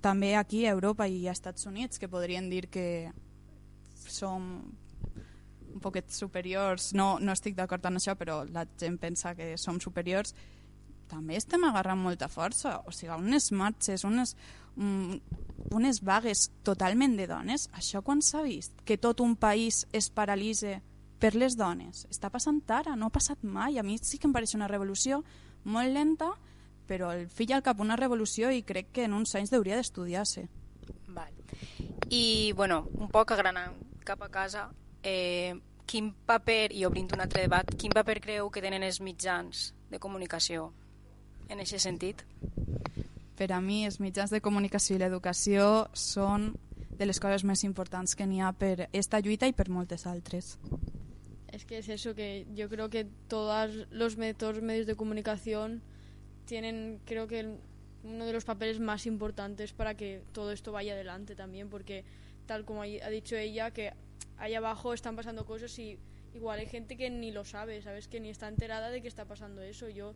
també 0.00 0.34
aquí 0.36 0.66
a 0.66 0.74
Europa 0.76 1.08
i 1.08 1.26
a 1.26 1.34
Estats 1.34 1.66
Units, 1.66 1.98
que 1.98 2.08
podrien 2.08 2.50
dir 2.50 2.68
que 2.68 3.12
som 4.06 4.44
un 5.76 5.80
poquet 5.82 6.08
superiors, 6.12 6.92
no, 6.96 7.18
no 7.20 7.34
estic 7.36 7.56
d'acord 7.56 7.84
amb 7.84 8.00
això, 8.00 8.14
però 8.16 8.40
la 8.48 8.64
gent 8.80 8.96
pensa 9.00 9.34
que 9.36 9.56
som 9.60 9.80
superiors, 9.82 10.32
també 11.10 11.36
estem 11.38 11.62
agarrant 11.68 12.00
molta 12.00 12.28
força. 12.32 12.80
O 12.88 12.94
sigui, 12.94 13.14
unes 13.14 13.50
marxes, 13.52 14.04
unes, 14.08 14.34
um, 14.76 15.18
unes 15.76 16.00
vagues 16.02 16.48
totalment 16.66 17.16
de 17.18 17.28
dones, 17.30 17.68
això 17.76 18.02
quan 18.02 18.22
s'ha 18.22 18.42
vist? 18.46 18.80
Que 18.84 18.98
tot 18.98 19.20
un 19.20 19.36
país 19.36 19.84
es 19.92 20.08
paralitza 20.10 20.80
per 21.20 21.34
les 21.36 21.56
dones. 21.56 22.06
Està 22.10 22.30
passant 22.32 22.60
ara, 22.72 22.96
no 22.96 23.08
ha 23.08 23.14
passat 23.14 23.44
mai. 23.44 23.78
A 23.78 23.84
mi 23.84 23.98
sí 24.02 24.18
que 24.18 24.28
em 24.28 24.34
pareix 24.34 24.56
una 24.56 24.68
revolució 24.68 25.22
molt 25.64 25.92
lenta, 25.92 26.32
però 26.86 27.12
el 27.12 27.26
fill 27.28 27.52
al 27.56 27.64
cap 27.66 27.80
una 27.82 27.96
revolució 27.98 28.50
i 28.54 28.62
crec 28.62 28.92
que 28.94 29.06
en 29.06 29.14
uns 29.16 29.34
anys 29.38 29.52
hauria 29.52 29.76
d'estudiar-se. 29.78 30.46
Val. 31.08 31.32
I, 32.10 32.52
bueno, 32.56 32.84
un 32.94 33.10
poc 33.10 33.32
agranant 33.34 33.74
cap 34.06 34.22
a 34.22 34.30
casa, 34.30 34.68
eh, 35.02 35.54
quin 35.86 36.12
paper, 36.26 36.72
i 36.74 36.84
obrint 36.86 37.10
un 37.14 37.22
altre 37.22 37.42
debat, 37.46 37.70
quin 37.78 37.94
paper 37.94 38.20
creu 38.22 38.50
que 38.50 38.62
tenen 38.62 38.86
els 38.86 39.00
mitjans 39.00 39.72
de 39.90 40.00
comunicació 40.02 40.72
en 41.48 41.62
aquest 41.62 41.86
sentit? 41.86 42.22
Per 43.36 43.50
a 43.52 43.60
mi, 43.60 43.84
els 43.86 44.00
mitjans 44.00 44.32
de 44.32 44.40
comunicació 44.42 44.96
i 44.96 45.02
l'educació 45.02 45.88
són 45.92 46.54
de 46.96 47.06
les 47.06 47.20
coses 47.20 47.44
més 47.44 47.62
importants 47.68 48.16
que 48.16 48.26
n'hi 48.26 48.40
ha 48.40 48.52
per 48.56 48.88
esta 48.92 49.20
lluita 49.20 49.46
i 49.46 49.52
per 49.52 49.68
moltes 49.68 50.06
altres. 50.06 50.56
Es 51.52 51.64
que 51.64 51.78
es 51.78 51.88
eso, 51.88 52.14
que 52.14 52.46
yo 52.54 52.68
creo 52.68 52.88
que 52.90 53.06
todos 53.28 53.86
los 53.90 54.16
métodos, 54.16 54.62
medios 54.62 54.86
de 54.86 54.96
comunicación 54.96 55.82
tienen, 56.46 57.00
creo 57.04 57.26
que, 57.26 57.58
uno 58.02 58.24
de 58.24 58.32
los 58.32 58.44
papeles 58.44 58.78
más 58.78 59.06
importantes 59.06 59.72
para 59.72 59.96
que 59.96 60.22
todo 60.32 60.52
esto 60.52 60.72
vaya 60.72 60.92
adelante 60.92 61.34
también, 61.34 61.68
porque 61.68 62.04
tal 62.46 62.64
como 62.64 62.82
ha 62.82 63.10
dicho 63.10 63.36
ella, 63.36 63.72
que 63.72 63.92
ahí 64.38 64.54
abajo 64.54 64.94
están 64.94 65.16
pasando 65.16 65.44
cosas 65.44 65.76
y 65.78 65.98
igual 66.34 66.60
hay 66.60 66.66
gente 66.66 66.96
que 66.96 67.10
ni 67.10 67.32
lo 67.32 67.44
sabe, 67.44 67.82
¿sabes? 67.82 68.06
Que 68.06 68.20
ni 68.20 68.30
está 68.30 68.48
enterada 68.48 68.90
de 68.90 69.02
que 69.02 69.08
está 69.08 69.24
pasando 69.24 69.60
eso. 69.62 69.88
Yo 69.88 70.14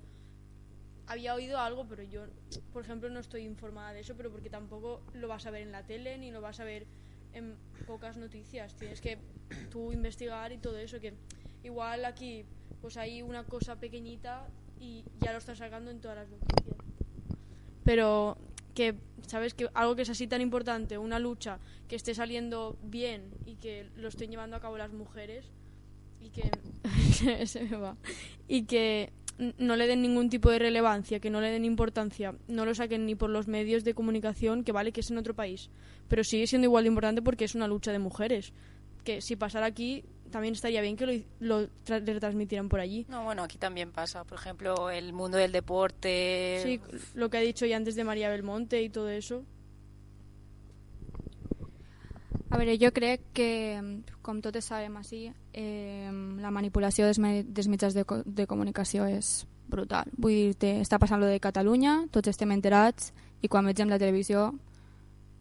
había 1.07 1.35
oído 1.35 1.59
algo, 1.59 1.87
pero 1.89 2.03
yo, 2.05 2.27
por 2.73 2.85
ejemplo, 2.85 3.11
no 3.11 3.19
estoy 3.19 3.43
informada 3.43 3.93
de 3.93 4.01
eso, 4.01 4.17
pero 4.17 4.31
porque 4.31 4.51
tampoco 4.51 5.03
lo 5.15 5.27
vas 5.27 5.47
a 5.47 5.51
ver 5.51 5.63
en 5.63 5.73
la 5.73 5.85
tele 5.85 6.17
ni 6.19 6.31
lo 6.31 6.41
vas 6.41 6.61
a 6.61 6.65
ver 6.65 6.87
en 7.33 7.57
pocas 7.87 8.17
noticias. 8.17 8.77
Tienes 8.77 9.01
que 9.01 9.19
tú 9.71 9.93
investigar 9.93 10.53
y 10.53 10.59
todo 10.59 10.79
eso, 10.79 11.01
que 11.01 11.15
igual 11.65 12.05
aquí 12.05 12.45
pues 12.81 12.97
hay 12.97 13.23
una 13.23 13.45
cosa 13.45 13.77
pequeñita 13.77 14.47
y 14.81 15.05
ya 15.21 15.33
lo 15.33 15.39
estás 15.39 15.59
sacando 15.59 15.91
en 15.91 16.01
todas 16.01 16.17
las 16.17 16.29
noticias. 16.29 16.77
Pero 17.85 18.39
que, 18.75 18.95
¿sabes? 19.27 19.55
Que 19.55 19.69
algo 19.75 19.95
que 19.95 20.03
es 20.03 20.11
así 20.11 20.27
tan 20.27 20.41
importante, 20.41 20.99
una 20.99 21.19
lucha 21.19 21.59
que 21.87 21.97
esté 21.97 22.15
saliendo 22.15 22.79
bien 22.83 23.31
y 23.47 23.57
que 23.57 23.89
lo 23.97 24.09
estén 24.09 24.31
llevando 24.31 24.57
a 24.57 24.61
cabo 24.61 24.79
las 24.79 24.93
mujeres 24.93 25.51
y 26.21 26.31
que 26.31 26.51
se 27.47 27.63
me 27.65 27.77
va 27.77 27.97
y 28.49 28.63
que 28.65 29.13
no 29.59 29.77
le 29.77 29.87
den 29.87 30.03
ningún 30.03 30.29
tipo 30.29 30.51
de 30.51 30.59
relevancia, 30.59 31.19
que 31.19 31.31
no 31.31 31.41
le 31.41 31.51
den 31.51 31.65
importancia, 31.65 32.35
no 32.47 32.67
lo 32.67 32.75
saquen 32.75 33.07
ni 33.07 33.15
por 33.15 33.31
los 33.31 33.49
medios 33.49 33.85
de 33.85 33.95
comunicación, 33.95 34.65
que 34.65 34.73
vale 34.73 34.93
que 34.93 35.01
es 35.01 35.11
en 35.11 35.19
otro 35.19 35.35
país, 35.35 35.71
pero 36.09 36.25
sigue 36.25 36.47
siendo 36.47 36.67
igual 36.67 36.85
de 36.85 36.89
importante 36.89 37.23
porque 37.23 37.47
es 37.47 37.55
una 37.55 37.67
lucha 37.67 37.93
de 37.93 37.99
mujeres, 37.99 38.53
que 39.03 39.23
si 39.23 39.37
pasara 39.37 39.67
aquí 39.67 40.05
también 40.31 40.55
estaría 40.55 40.81
bien 40.81 40.97
que 40.97 41.25
lo, 41.41 41.61
lo 41.61 41.69
retransmitieran 41.87 42.69
por 42.69 42.81
allí. 42.81 43.07
No, 43.09 43.25
bueno, 43.25 43.43
aquí 43.43 43.59
también 43.59 43.93
pasa, 43.93 44.25
por 44.25 44.39
ejemplo, 44.39 44.91
el 44.91 45.13
mundo 45.13 45.39
del 45.39 45.53
deporte. 45.53 46.61
Sí, 46.63 46.81
lo 47.15 47.29
que 47.31 47.39
ha 47.39 47.41
dicho 47.41 47.67
ya 47.67 47.77
antes 47.77 47.95
de 47.95 48.05
María 48.05 48.29
Belmonte 48.29 48.83
y 48.83 48.89
todo 48.89 49.09
eso. 49.11 49.45
A 52.51 52.59
veure, 52.59 52.75
jo 52.83 52.91
crec 52.91 53.23
que, 53.33 53.79
com 54.27 54.41
totes 54.43 54.67
sabem 54.67 54.97
així, 54.99 55.29
eh, 55.55 56.11
la 56.43 56.51
manipulació 56.51 57.07
dels, 57.07 57.21
me 57.23 57.45
dels 57.47 57.69
mitjans 57.71 57.95
de, 57.95 58.03
co 58.03 58.25
de 58.27 58.47
comunicació 58.51 59.07
és 59.07 59.47
brutal. 59.71 60.11
Vull 60.19 60.35
dir-te, 60.35 60.73
està 60.83 60.99
passant 60.99 61.23
lo 61.23 61.29
de 61.31 61.39
Catalunya, 61.39 62.09
tots 62.11 62.33
estem 62.33 62.51
enterats, 62.51 63.13
i 63.39 63.47
quan 63.47 63.71
vegem 63.71 63.89
la 63.89 64.01
televisió, 64.03 64.49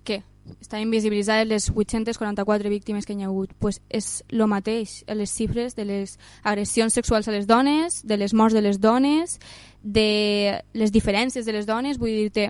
què? 0.05 0.21
Estan 0.61 0.81
invisibilitzades 0.81 1.47
les 1.47 1.69
844 1.69 2.69
víctimes 2.69 3.05
que 3.05 3.13
hi 3.13 3.23
ha 3.23 3.27
hagut. 3.27 3.53
pues 3.59 3.81
és 3.89 4.23
el 4.29 4.45
mateix, 4.47 5.03
les 5.07 5.29
xifres 5.29 5.75
de 5.75 5.85
les 5.85 6.17
agressions 6.43 6.93
sexuals 6.93 7.27
a 7.27 7.31
les 7.31 7.47
dones, 7.47 8.01
de 8.05 8.17
les 8.17 8.33
morts 8.33 8.53
de 8.53 8.61
les 8.61 8.79
dones, 8.79 9.39
de 9.83 10.61
les 10.73 10.91
diferències 10.91 11.45
de 11.45 11.53
les 11.53 11.65
dones, 11.65 11.97
vull 11.97 12.15
dir-te, 12.15 12.49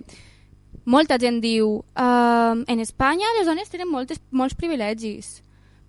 molta 0.86 1.18
gent 1.20 1.40
diu 1.42 1.80
uh, 1.80 2.56
en 2.66 2.80
Espanya 2.80 3.28
les 3.38 3.48
dones 3.48 3.70
tenen 3.70 3.90
moltes, 3.90 4.22
molts 4.32 4.56
privilegis 4.56 5.40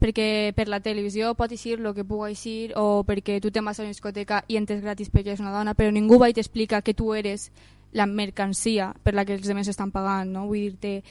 perquè 0.01 0.53
per 0.57 0.66
la 0.73 0.81
televisió 0.81 1.35
pot 1.37 1.53
eixir 1.53 1.77
el 1.79 1.92
que 1.96 2.07
pugui 2.09 2.33
eixir 2.33 2.73
o 2.81 3.03
perquè 3.05 3.38
tu 3.40 3.51
te'n 3.53 3.64
vas 3.64 3.79
a 3.79 3.85
una 3.85 3.92
discoteca 3.92 4.42
i 4.49 4.57
entres 4.57 4.81
gratis 4.81 5.12
perquè 5.12 5.37
és 5.37 5.42
una 5.44 5.53
dona 5.53 5.77
però 5.77 5.92
ningú 5.92 6.18
va 6.20 6.31
i 6.31 6.37
t'explica 6.37 6.81
que 6.81 6.96
tu 6.96 7.12
eres 7.14 7.51
la 7.92 8.07
mercancia 8.07 8.94
per 9.03 9.14
la 9.14 9.27
que 9.27 9.37
els 9.37 9.49
altres 9.49 9.68
estan 9.68 9.92
pagant 9.92 10.33
no? 10.33 10.46
vull 10.49 10.70
dir-te 10.70 11.03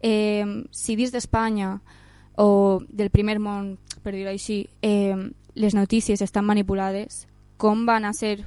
eh, 0.00 0.44
si 0.70 0.96
dins 0.96 1.12
d'Espanya 1.12 1.80
o 2.36 2.80
del 2.88 3.10
primer 3.10 3.38
món 3.42 3.76
per 4.02 4.14
dir-ho 4.14 4.30
així 4.30 4.68
eh, 4.82 5.16
les 5.54 5.74
notícies 5.74 6.22
estan 6.22 6.46
manipulades 6.46 7.26
com 7.58 7.86
van 7.86 8.04
a 8.04 8.14
ser 8.14 8.46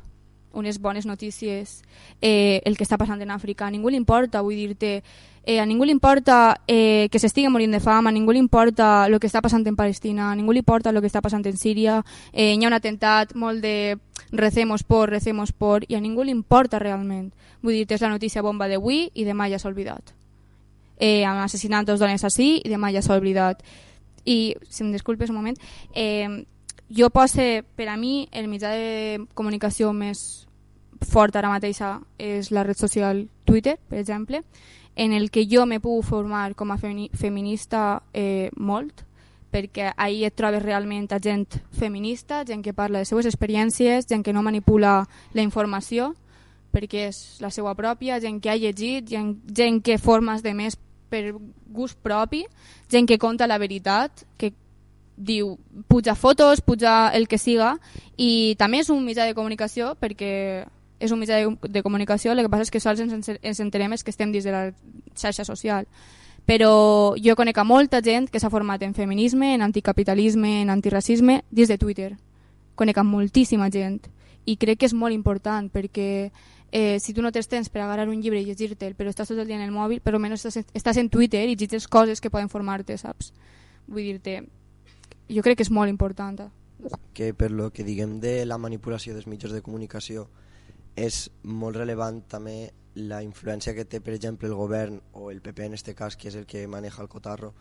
unes 0.54 0.80
bones 0.80 1.06
notícies 1.06 1.84
eh, 2.22 2.62
el 2.66 2.78
que 2.78 2.84
està 2.84 2.98
passant 3.00 3.22
en 3.22 3.32
Àfrica. 3.32 3.68
A 3.68 3.72
ningú 3.72 3.90
li 3.90 4.00
importa, 4.00 4.42
vull 4.42 4.58
dir-te, 4.58 5.02
eh, 5.44 5.60
a 5.60 5.66
ningú 5.66 5.86
li 5.86 5.96
importa 5.96 6.62
eh, 6.68 7.08
que 7.12 7.20
s'estigui 7.20 7.50
morint 7.50 7.72
de 7.72 7.80
fam, 7.80 8.08
a 8.08 8.12
ningú 8.12 8.34
li 8.36 8.40
importa 8.40 9.06
el 9.08 9.20
que 9.20 9.30
està 9.30 9.42
passant 9.42 9.66
en 9.68 9.76
Palestina, 9.76 10.32
a 10.32 10.36
ningú 10.36 10.54
li 10.54 10.64
importa 10.64 10.92
el 10.92 11.02
que 11.02 11.12
està 11.12 11.22
passant 11.22 11.46
en 11.48 11.58
Síria, 11.58 12.02
eh, 12.34 12.54
hi 12.54 12.64
ha 12.64 12.72
un 12.72 12.78
atemptat 12.78 13.36
molt 13.36 13.62
de 13.64 13.98
recemos 14.32 14.84
por, 14.84 15.10
recemos 15.10 15.52
por, 15.52 15.86
i 15.88 15.96
a 15.96 16.02
ningú 16.02 16.24
li 16.24 16.36
importa 16.36 16.80
realment. 16.80 17.32
Vull 17.62 17.78
dir-te, 17.80 17.96
és 17.96 18.02
la 18.02 18.14
notícia 18.14 18.44
bomba 18.44 18.68
d'avui 18.68 19.10
i 19.14 19.28
demà 19.28 19.50
ja 19.52 19.60
s'ha 19.60 19.72
oblidat. 19.72 20.21
Eh, 21.02 21.26
han 21.26 21.42
assassinat 21.42 21.88
dos 21.90 22.00
dones 22.00 22.22
així 22.24 22.60
i 22.62 22.70
demà 22.70 22.92
ja 22.94 23.02
s'ha 23.02 23.18
oblidat. 23.18 23.64
I, 24.22 24.54
si 24.70 24.84
em 24.86 24.92
disculpes 24.94 25.32
un 25.34 25.40
moment, 25.40 25.58
eh, 25.98 26.46
jo 26.94 27.10
poso, 27.10 27.42
per 27.76 27.90
a 27.90 27.98
mi, 27.98 28.28
el 28.32 28.46
mitjà 28.52 28.70
de 28.78 29.26
comunicació 29.34 29.96
més 29.98 30.46
fort 31.02 31.36
ara 31.36 31.50
mateixa 31.50 31.96
és 32.22 32.52
la 32.54 32.62
red 32.68 32.78
social 32.78 33.26
Twitter, 33.50 33.80
per 33.90 33.98
exemple, 33.98 34.44
en 34.96 35.14
el 35.14 35.32
que 35.32 35.48
jo 35.50 35.66
me 35.66 35.80
puc 35.80 36.06
formar 36.06 36.54
com 36.54 36.70
a 36.70 36.78
femi 36.78 37.10
feminista 37.18 38.04
eh, 38.14 38.52
molt, 38.58 39.08
perquè 39.52 39.92
ahir 39.98 40.28
et 40.30 40.36
trobes 40.38 40.62
realment 40.64 41.10
a 41.12 41.20
gent 41.20 41.48
feminista, 41.76 42.46
gent 42.46 42.62
que 42.62 42.76
parla 42.78 43.02
de 43.02 43.10
seues 43.10 43.26
experiències, 43.26 44.06
gent 44.08 44.24
que 44.24 44.34
no 44.34 44.44
manipula 44.44 45.08
la 45.34 45.42
informació, 45.42 46.14
perquè 46.72 47.08
és 47.10 47.42
la 47.44 47.50
seva 47.52 47.74
pròpia, 47.76 48.22
gent 48.24 48.40
que 48.40 48.52
ha 48.52 48.56
llegit, 48.56 49.10
gent, 49.10 49.36
gent 49.48 49.82
que 49.84 49.98
formes 50.00 50.44
de 50.44 50.54
més 50.56 50.78
per 51.12 51.36
gust 51.68 52.00
propi, 52.02 52.46
gent 52.90 53.08
que 53.08 53.20
conta 53.20 53.50
la 53.50 53.60
veritat, 53.60 54.24
que 54.40 54.54
diu, 55.22 55.58
puja 55.88 56.16
fotos, 56.16 56.62
puja 56.62 57.12
el 57.14 57.28
que 57.28 57.38
siga, 57.38 57.76
i 58.18 58.56
també 58.58 58.82
és 58.82 58.90
un 58.90 59.04
mitjà 59.06 59.28
de 59.28 59.36
comunicació 59.38 59.94
perquè 60.00 60.32
és 61.02 61.12
un 61.12 61.20
mitjà 61.20 61.42
de, 61.42 61.52
de 61.70 61.84
comunicació, 61.84 62.32
el 62.32 62.44
que 62.46 62.50
passa 62.50 62.68
és 62.68 62.74
que 62.74 62.82
sols 62.82 63.02
ens, 63.02 63.30
ens 63.34 63.62
entenem 63.62 63.94
és 63.94 64.04
que 64.06 64.14
estem 64.14 64.32
dins 64.32 64.46
de 64.46 64.54
la 64.54 64.64
xarxa 65.18 65.46
social. 65.46 65.88
Però 66.46 67.14
jo 67.22 67.36
conec 67.38 67.58
a 67.58 67.66
molta 67.66 68.02
gent 68.06 68.30
que 68.30 68.40
s'ha 68.42 68.54
format 68.54 68.82
en 68.86 68.94
feminisme, 68.94 69.54
en 69.56 69.62
anticapitalisme, 69.66 70.62
en 70.62 70.70
antiracisme, 70.74 71.42
dins 71.50 71.70
de 71.70 71.78
Twitter. 71.78 72.12
Conec 72.76 72.98
a 72.98 73.06
moltíssima 73.06 73.70
gent. 73.74 74.02
I 74.46 74.58
crec 74.58 74.82
que 74.82 74.90
és 74.90 74.98
molt 74.98 75.14
important 75.14 75.70
perquè 75.70 76.32
eh, 76.72 77.00
si 77.00 77.14
tu 77.14 77.22
no 77.22 77.32
tens 77.32 77.50
temps 77.52 77.70
per 77.70 77.84
agarrar 77.84 78.08
un 78.10 78.22
llibre 78.22 78.40
i 78.40 78.46
llegir-te'l, 78.48 78.96
però 78.96 79.12
estàs 79.12 79.30
tot 79.30 79.38
el 79.38 79.48
dia 79.48 79.60
en 79.60 79.66
el 79.66 79.76
mòbil, 79.76 80.00
però 80.02 80.18
almenys 80.18 80.46
estàs, 80.46 80.66
estàs 80.74 80.98
en 80.98 81.10
Twitter 81.12 81.44
i 81.50 81.56
llegis 81.56 81.88
coses 81.88 82.22
que 82.22 82.32
poden 82.32 82.50
formar-te, 82.50 82.98
saps? 82.98 83.34
Vull 83.88 84.08
dir-te, 84.08 84.40
jo 85.30 85.44
crec 85.44 85.60
que 85.60 85.68
és 85.68 85.72
molt 85.72 85.92
important. 85.92 86.48
Que 87.14 87.34
per 87.38 87.52
lo 87.52 87.70
que 87.72 87.84
diguem 87.84 88.20
de 88.24 88.46
la 88.46 88.58
manipulació 88.58 89.14
dels 89.14 89.28
mitjans 89.28 89.54
de 89.54 89.62
comunicació, 89.62 90.30
és 90.96 91.30
molt 91.44 91.78
rellevant 91.78 92.24
també 92.28 92.72
la 92.96 93.22
influència 93.24 93.76
que 93.76 93.86
té, 93.86 94.02
per 94.02 94.16
exemple, 94.16 94.50
el 94.50 94.56
govern 94.56 95.00
o 95.14 95.30
el 95.32 95.42
PP 95.42 95.68
en 95.68 95.76
este 95.76 95.96
cas, 95.96 96.18
que 96.18 96.28
és 96.28 96.36
el 96.36 96.46
que 96.46 96.68
maneja 96.68 97.02
el 97.02 97.10
cotarro, 97.12 97.54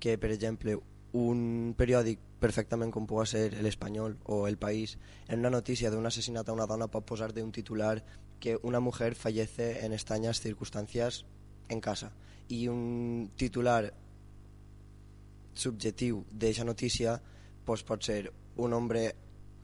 que, 0.00 0.18
per 0.18 0.30
exemple, 0.32 0.76
un 1.14 1.74
periòdic 1.78 2.20
perfectament 2.42 2.90
com 2.92 3.06
pugui 3.06 3.24
ser 3.30 3.44
l'Espanyol 3.62 4.18
o 4.24 4.44
El 4.48 4.58
País, 4.58 4.98
en 5.28 5.40
una 5.40 5.52
notícia 5.54 5.90
d'un 5.90 6.06
assassinat 6.06 6.48
a 6.48 6.56
una 6.56 6.66
dona 6.66 6.90
pot 6.90 7.06
posar 7.06 7.30
d'un 7.32 7.52
titular 7.52 8.02
que 8.44 8.58
una 8.60 8.78
mujer 8.78 9.14
fallece 9.14 9.86
en 9.86 9.94
extrañas 9.94 10.38
circunstancias 10.38 11.24
en 11.70 11.80
casa 11.80 12.10
i 12.52 12.66
un 12.68 13.30
titular 13.40 13.94
subjectiu 15.56 16.26
d'aquesta 16.28 16.66
notícia 16.68 17.14
pues, 17.64 17.80
pot 17.88 18.04
ser 18.04 18.34
un 18.60 18.76
hombre 18.76 19.14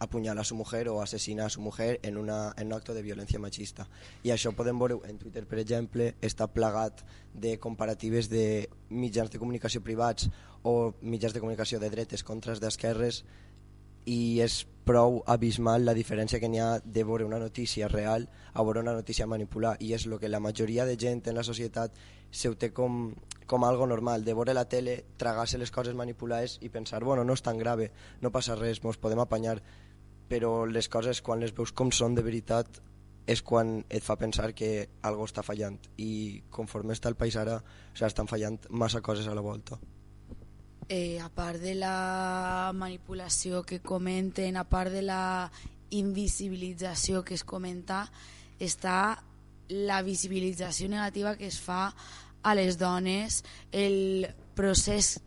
apuñala 0.00 0.40
a 0.40 0.48
su 0.48 0.56
mujer 0.56 0.88
o 0.88 1.02
asesina 1.02 1.44
a 1.44 1.50
su 1.50 1.60
mujer 1.60 2.00
en, 2.02 2.16
una, 2.16 2.54
en 2.56 2.68
un 2.68 2.72
acto 2.72 2.94
de 2.94 3.02
violència 3.04 3.36
machista. 3.36 3.84
I 4.24 4.32
això 4.32 4.54
podem 4.56 4.80
veure 4.80 4.96
en 5.04 5.20
Twitter, 5.20 5.44
per 5.44 5.60
exemple, 5.60 6.14
està 6.24 6.48
plagat 6.48 7.04
de 7.36 7.58
comparatives 7.60 8.32
de 8.32 8.70
mitjans 8.88 9.28
de 9.28 9.42
comunicació 9.44 9.84
privats 9.84 10.30
o 10.64 10.94
mitjans 11.02 11.36
de 11.36 11.44
comunicació 11.44 11.84
de 11.84 11.92
dretes 11.92 12.24
contra 12.24 12.56
d'esquerres 12.56 13.26
i 14.10 14.40
és 14.42 14.64
prou 14.90 15.20
abismal 15.30 15.84
la 15.86 15.94
diferència 15.94 16.40
que 16.42 16.48
n'hi 16.50 16.58
ha 16.58 16.70
de 16.82 17.02
veure 17.06 17.26
una 17.26 17.38
notícia 17.38 17.88
real 17.88 18.26
a 18.52 18.64
veure 18.66 18.82
una 18.82 18.94
notícia 18.96 19.26
manipular. 19.30 19.76
I 19.78 19.92
és 19.94 20.06
el 20.08 20.16
que 20.18 20.30
la 20.32 20.40
majoria 20.42 20.86
de 20.88 20.96
gent 20.98 21.22
en 21.30 21.36
la 21.38 21.44
societat 21.46 21.94
se 22.30 22.50
ho 22.50 22.56
té 22.58 22.72
com, 22.74 23.14
com 23.46 23.66
algo 23.66 23.86
normal, 23.86 24.24
de 24.24 24.34
veure 24.34 24.56
la 24.56 24.66
tele, 24.72 24.96
tragar-se 25.20 25.60
les 25.62 25.70
coses 25.70 25.94
manipulades 25.94 26.58
i 26.60 26.72
pensar, 26.74 27.04
bueno, 27.04 27.24
no 27.24 27.38
és 27.38 27.44
tan 27.46 27.58
grave, 27.58 27.90
no 28.20 28.34
passa 28.34 28.58
res, 28.58 28.82
ens 28.82 28.98
podem 28.98 29.22
apanyar, 29.22 29.60
però 30.30 30.64
les 30.66 30.88
coses 30.88 31.22
quan 31.22 31.42
les 31.44 31.54
veus 31.54 31.70
com 31.70 31.94
són 31.94 32.18
de 32.18 32.26
veritat 32.26 32.82
és 33.30 33.44
quan 33.46 33.84
et 33.90 34.02
fa 34.02 34.18
pensar 34.18 34.50
que 34.58 34.88
algo 35.06 35.28
està 35.28 35.46
fallant. 35.46 35.78
I 36.02 36.42
conforme 36.50 36.98
està 36.98 37.12
el 37.12 37.20
país 37.20 37.38
ara 37.38 37.60
o 37.60 37.64
sigui, 37.94 38.10
estan 38.10 38.30
fallant 38.30 38.58
massa 38.70 39.04
coses 39.06 39.30
a 39.30 39.38
la 39.38 39.44
volta 39.44 39.78
eh, 40.90 41.20
a 41.22 41.28
part 41.30 41.62
de 41.62 41.76
la 41.78 42.72
manipulació 42.74 43.62
que 43.62 43.78
comenten, 43.78 44.56
a 44.58 44.64
part 44.66 44.90
de 44.90 45.04
la 45.06 45.50
invisibilització 45.94 47.22
que 47.22 47.36
es 47.38 47.44
comenta, 47.46 48.08
està 48.58 49.22
la 49.70 50.00
visibilització 50.02 50.90
negativa 50.90 51.36
que 51.38 51.46
es 51.46 51.60
fa 51.62 51.92
a 52.42 52.54
les 52.58 52.74
dones, 52.76 53.44
el 53.70 54.26
procés 54.58 55.20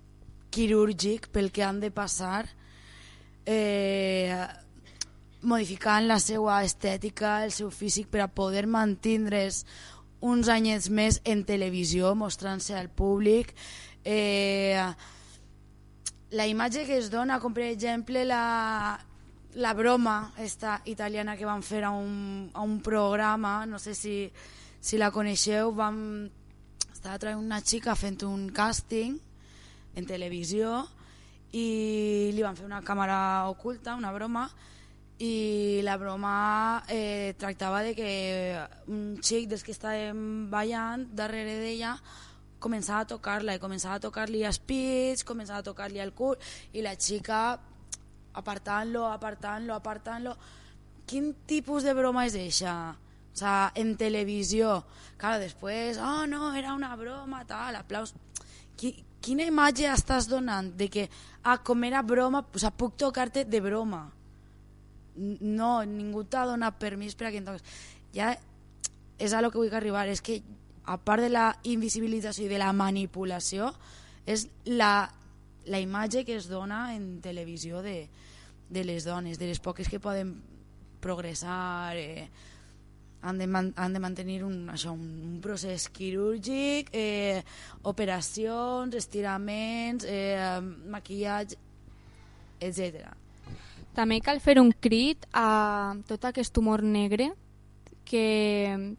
quirúrgic 0.52 1.30
pel 1.32 1.48
que 1.56 1.64
han 1.64 1.80
de 1.80 1.94
passar, 1.96 2.44
eh, 3.48 4.36
modificant 5.48 6.12
la 6.12 6.20
seva 6.20 6.60
estètica, 6.68 7.40
el 7.48 7.56
seu 7.56 7.72
físic 7.72 8.12
per 8.12 8.28
a 8.28 8.28
poder 8.28 8.68
mantindre's 8.68 9.64
uns 10.20 10.52
anyets 10.52 10.92
més 10.92 11.24
en 11.24 11.48
televisió, 11.48 12.12
mostrant-se 12.20 12.76
al 12.76 12.92
públic, 12.92 13.56
eh, 14.04 14.92
la 16.34 16.48
imatge 16.50 16.86
que 16.88 16.98
es 16.98 17.12
dona, 17.14 17.40
com 17.40 17.54
per 17.54 17.68
exemple 17.70 18.26
la, 18.26 18.98
la 19.54 19.74
broma 19.78 20.34
esta 20.42 20.82
italiana 20.90 21.38
que 21.38 21.46
van 21.46 21.62
fer 21.62 21.84
a 21.86 21.92
un, 21.94 22.50
a 22.54 22.62
un 22.66 22.80
programa, 22.82 23.66
no 23.70 23.78
sé 23.80 23.94
si, 23.94 24.32
si 24.82 24.98
la 24.98 25.12
coneixeu, 25.14 25.72
vam, 25.78 26.26
estava 26.90 27.20
traient 27.22 27.40
una 27.42 27.62
xica 27.62 27.94
fent 27.96 28.24
un 28.26 28.50
càsting 28.50 29.20
en 29.94 30.10
televisió 30.10 30.82
i 31.54 32.34
li 32.34 32.42
van 32.42 32.58
fer 32.58 32.66
una 32.66 32.82
càmera 32.82 33.46
oculta, 33.54 33.94
una 33.94 34.12
broma, 34.12 34.48
i 35.22 35.82
la 35.86 36.00
broma 36.02 36.84
eh, 36.90 37.36
tractava 37.38 37.84
de 37.86 37.94
que 37.94 38.12
un 38.90 39.20
xic 39.22 39.46
dels 39.52 39.62
que 39.62 39.76
estàvem 39.76 40.50
ballant 40.50 41.06
darrere 41.14 41.60
d'ella 41.62 41.94
començava 42.64 43.04
a 43.04 43.10
tocar-la 43.12 43.58
i 43.58 43.62
començava 43.62 44.00
a 44.00 44.04
tocar-li 44.08 44.46
els 44.48 44.60
pits, 44.64 45.26
començava 45.28 45.60
a 45.62 45.68
tocar-li 45.68 46.02
el 46.04 46.14
cul 46.16 46.40
i 46.74 46.84
la 46.86 46.96
xica 46.96 47.44
apartant-lo, 48.34 49.06
apartant-lo, 49.12 49.76
apartant-lo. 49.76 50.36
Quin 51.06 51.34
tipus 51.48 51.84
de 51.84 51.94
broma 51.94 52.26
és 52.30 52.38
eixa? 52.40 52.96
O 53.34 53.38
sea, 53.38 53.72
en 53.76 53.96
televisió. 53.98 54.84
Claro, 55.18 55.42
després, 55.42 55.98
oh 55.98 56.26
no, 56.30 56.54
era 56.56 56.74
una 56.78 56.96
broma, 56.96 57.44
tal, 57.50 57.76
aplaus. 57.80 58.14
Qui, 58.78 58.94
quina 59.24 59.46
imatge 59.50 59.88
estàs 59.90 60.28
donant 60.30 60.72
de 60.78 60.90
que, 60.94 61.08
ah, 61.44 61.58
com 61.66 61.84
era 61.88 62.04
broma, 62.06 62.44
o 62.46 62.62
sea, 62.62 62.72
puc 62.72 62.98
tocar-te 62.98 63.46
de 63.46 63.62
broma? 63.62 64.06
No, 65.16 65.74
ningú 65.86 66.24
t'ha 66.26 66.46
donat 66.50 66.80
permís 66.82 67.18
per 67.18 67.30
a 67.30 67.34
que 67.34 67.42
em 67.42 67.48
toques. 67.48 67.66
Ja 68.14 68.34
és 69.22 69.34
a 69.34 69.42
lo 69.42 69.52
que 69.52 69.62
vull 69.62 69.74
arribar, 69.74 70.08
és 70.10 70.22
que 70.22 70.42
a 70.86 70.98
part 71.00 71.24
de 71.24 71.30
la 71.32 71.50
invisibilització 71.64 72.48
i 72.48 72.52
de 72.52 72.60
la 72.62 72.72
manipulació, 72.76 73.72
és 74.26 74.48
la, 74.66 75.10
la 75.66 75.80
imatge 75.84 76.24
que 76.28 76.38
es 76.40 76.50
dona 76.52 76.94
en 76.96 77.20
televisió 77.24 77.82
de, 77.84 78.08
de 78.70 78.84
les 78.84 79.06
dones, 79.08 79.40
de 79.40 79.48
les 79.52 79.62
poques 79.64 79.90
que 79.90 80.02
poden 80.04 80.36
progressar, 81.04 81.96
eh, 81.98 82.28
han, 83.24 83.38
de 83.38 83.48
man, 83.48 83.74
han 83.80 83.94
de 83.96 84.00
mantenir 84.04 84.44
un, 84.44 84.68
això, 84.72 84.92
un, 84.92 85.08
un 85.24 85.40
procés 85.44 85.88
quirúrgic, 85.96 86.92
eh, 86.92 87.44
operacions, 87.88 88.96
estiraments, 89.00 90.08
eh, 90.08 90.60
maquillatge, 90.92 91.60
etc. 92.60 93.08
També 93.96 94.20
cal 94.26 94.42
fer 94.44 94.58
un 94.60 94.74
crit 94.74 95.28
a 95.32 95.96
tot 96.08 96.26
aquest 96.28 96.58
humor 96.60 96.84
negre 96.84 97.32
que 98.04 98.96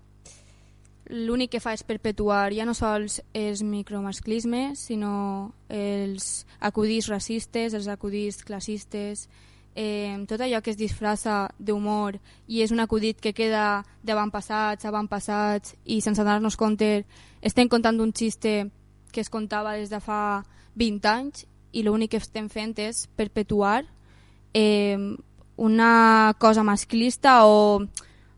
l'únic 1.06 1.52
que 1.52 1.60
fa 1.60 1.74
és 1.76 1.84
perpetuar 1.84 2.52
ja 2.54 2.64
no 2.64 2.74
sols 2.74 3.20
els 3.36 3.62
micromasclismes, 3.62 4.86
sinó 4.88 5.52
els 5.68 6.46
acudits 6.60 7.10
racistes, 7.12 7.74
els 7.74 7.88
acudits 7.88 8.44
classistes, 8.44 9.28
eh, 9.74 10.16
tot 10.28 10.40
allò 10.40 10.62
que 10.62 10.70
es 10.70 10.78
disfraça 10.78 11.50
d'humor 11.58 12.16
i 12.46 12.62
és 12.62 12.72
un 12.72 12.80
acudit 12.80 13.20
que 13.20 13.34
queda 13.34 13.84
d'avantpassats, 14.02 14.86
avantpassats 14.86 15.74
i 15.84 16.00
sense 16.00 16.22
donar-nos 16.22 16.56
compte 16.56 17.04
estem 17.42 17.68
contant 17.68 18.00
un 18.00 18.14
xiste 18.14 18.70
que 19.12 19.20
es 19.20 19.30
contava 19.30 19.74
des 19.74 19.90
de 19.90 20.00
fa 20.00 20.44
20 20.74 21.10
anys 21.10 21.44
i 21.72 21.82
l'únic 21.82 22.14
que 22.14 22.22
estem 22.22 22.48
fent 22.48 22.78
és 22.78 23.06
perpetuar 23.16 23.84
eh, 24.54 24.98
una 25.56 26.34
cosa 26.38 26.62
masclista 26.62 27.44
o 27.46 27.84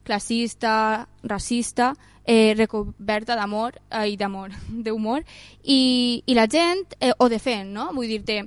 classista, 0.07 1.09
racista 1.23 1.95
eh, 2.27 2.55
recoberta 2.57 3.37
d'amor 3.39 3.79
eh, 3.91 4.09
i 4.11 4.17
d'amor, 4.17 4.53
d'humor 4.85 5.23
i, 5.63 6.23
i 6.27 6.35
la 6.35 6.47
gent 6.51 6.99
eh, 7.01 7.13
ho 7.17 7.29
defen, 7.33 7.73
no? 7.73 7.93
Vull 7.95 8.11
dir-te 8.11 8.43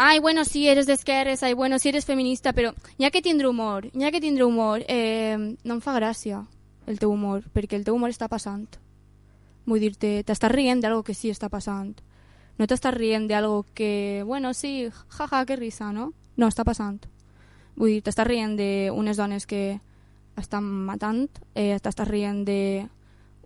ai, 0.00 0.20
bueno, 0.20 0.44
si 0.44 0.50
sí, 0.50 0.68
eres 0.68 0.86
d'esquerres, 0.86 1.42
ai, 1.42 1.54
bueno, 1.54 1.78
si 1.78 1.84
sí, 1.84 1.88
eres 1.88 2.06
feminista, 2.06 2.52
però 2.52 2.70
ja 3.00 3.10
que 3.10 3.22
tindré 3.22 3.48
humor, 3.48 3.88
ja 3.98 4.12
que 4.12 4.20
tindré 4.20 4.44
humor, 4.44 4.84
eh, 4.86 5.34
no 5.64 5.74
em 5.74 5.80
fa 5.82 5.96
gràcia 5.96 6.44
el 6.86 7.00
teu 7.00 7.10
humor, 7.10 7.42
perquè 7.52 7.74
el 7.74 7.82
teu 7.84 7.96
humor 7.98 8.14
està 8.14 8.28
passant. 8.30 8.68
Vull 9.66 9.82
dir-te, 9.82 10.22
t'estàs 10.22 10.52
rient 10.54 10.80
d'algo 10.80 11.02
que 11.02 11.18
sí 11.18 11.32
està 11.34 11.50
passant. 11.50 11.98
No 12.58 12.66
t'estàs 12.70 12.94
rient 12.94 13.26
d'algo 13.26 13.66
que, 13.74 14.22
bueno, 14.24 14.54
sí, 14.54 14.88
jaja, 15.18 15.44
que 15.44 15.58
risa, 15.58 15.90
no? 15.92 16.12
No, 16.36 16.46
està 16.46 16.62
passant. 16.62 17.02
Vull 17.74 17.98
dir, 17.98 18.02
t'estàs 18.06 18.26
rient 18.26 18.54
d'unes 18.56 19.18
dones 19.18 19.46
que 19.50 19.80
estan 20.40 20.64
matant, 20.64 21.28
eh, 21.54 21.78
t'estàs 21.82 22.08
rient 22.08 22.44
de 22.46 22.88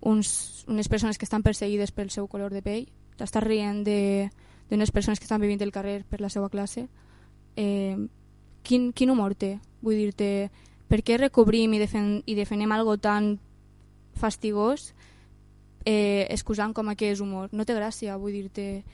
uns, 0.02 0.64
unes 0.68 0.88
persones 0.88 1.18
que 1.18 1.24
estan 1.24 1.42
perseguides 1.42 1.92
pel 1.92 2.10
seu 2.10 2.26
color 2.28 2.52
de 2.52 2.62
pell, 2.62 2.88
t'estàs 3.16 3.44
rient 3.44 3.84
d'unes 3.86 4.90
persones 4.90 5.20
que 5.20 5.28
estan 5.28 5.40
vivint 5.40 5.62
el 5.62 5.72
carrer 5.72 6.02
per 6.08 6.20
la 6.20 6.30
seva 6.32 6.50
classe, 6.50 6.88
eh, 7.56 7.96
quin, 8.62 8.92
quin 8.92 9.10
humor 9.10 9.34
té? 9.34 9.58
Vull 9.82 9.98
dir-te, 9.98 10.50
per 10.88 11.02
què 11.02 11.18
recobrim 11.18 11.72
i, 11.74 11.80
defen 11.82 12.22
i 12.26 12.36
defenem 12.38 12.72
algo 12.72 12.98
tan 12.98 13.38
fastigós 14.18 14.92
eh, 15.84 16.26
excusant 16.30 16.74
com 16.74 16.90
a 16.90 16.96
que 16.96 17.10
és 17.12 17.22
humor? 17.22 17.48
No 17.52 17.64
té 17.64 17.74
gràcia, 17.74 18.18
vull 18.20 18.34
dir-te, 18.36 18.84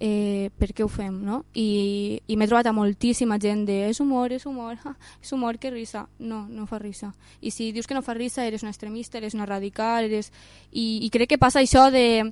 eh, 0.00 0.50
per 0.58 0.72
què 0.72 0.82
ho 0.82 0.88
fem, 0.88 1.20
no? 1.22 1.44
I, 1.54 2.22
i 2.26 2.36
m'he 2.36 2.48
trobat 2.48 2.70
a 2.70 2.74
moltíssima 2.74 3.38
gent 3.38 3.66
de 3.68 3.82
és 3.90 4.00
humor, 4.00 4.32
és 4.32 4.46
humor, 4.48 4.80
és 5.22 5.32
humor, 5.36 5.60
que 5.60 5.70
risa. 5.70 6.06
No, 6.18 6.46
no 6.48 6.66
fa 6.66 6.80
risa. 6.80 7.12
I 7.40 7.52
si 7.52 7.70
dius 7.76 7.86
que 7.86 7.94
no 7.94 8.02
fa 8.02 8.16
risa, 8.16 8.46
eres 8.48 8.64
una 8.64 8.72
extremista, 8.72 9.18
eres 9.18 9.36
una 9.36 9.46
radical, 9.46 10.08
eres... 10.08 10.32
I, 10.72 11.04
i 11.04 11.10
crec 11.12 11.34
que 11.34 11.38
passa 11.38 11.60
això 11.60 11.90
de 11.92 12.24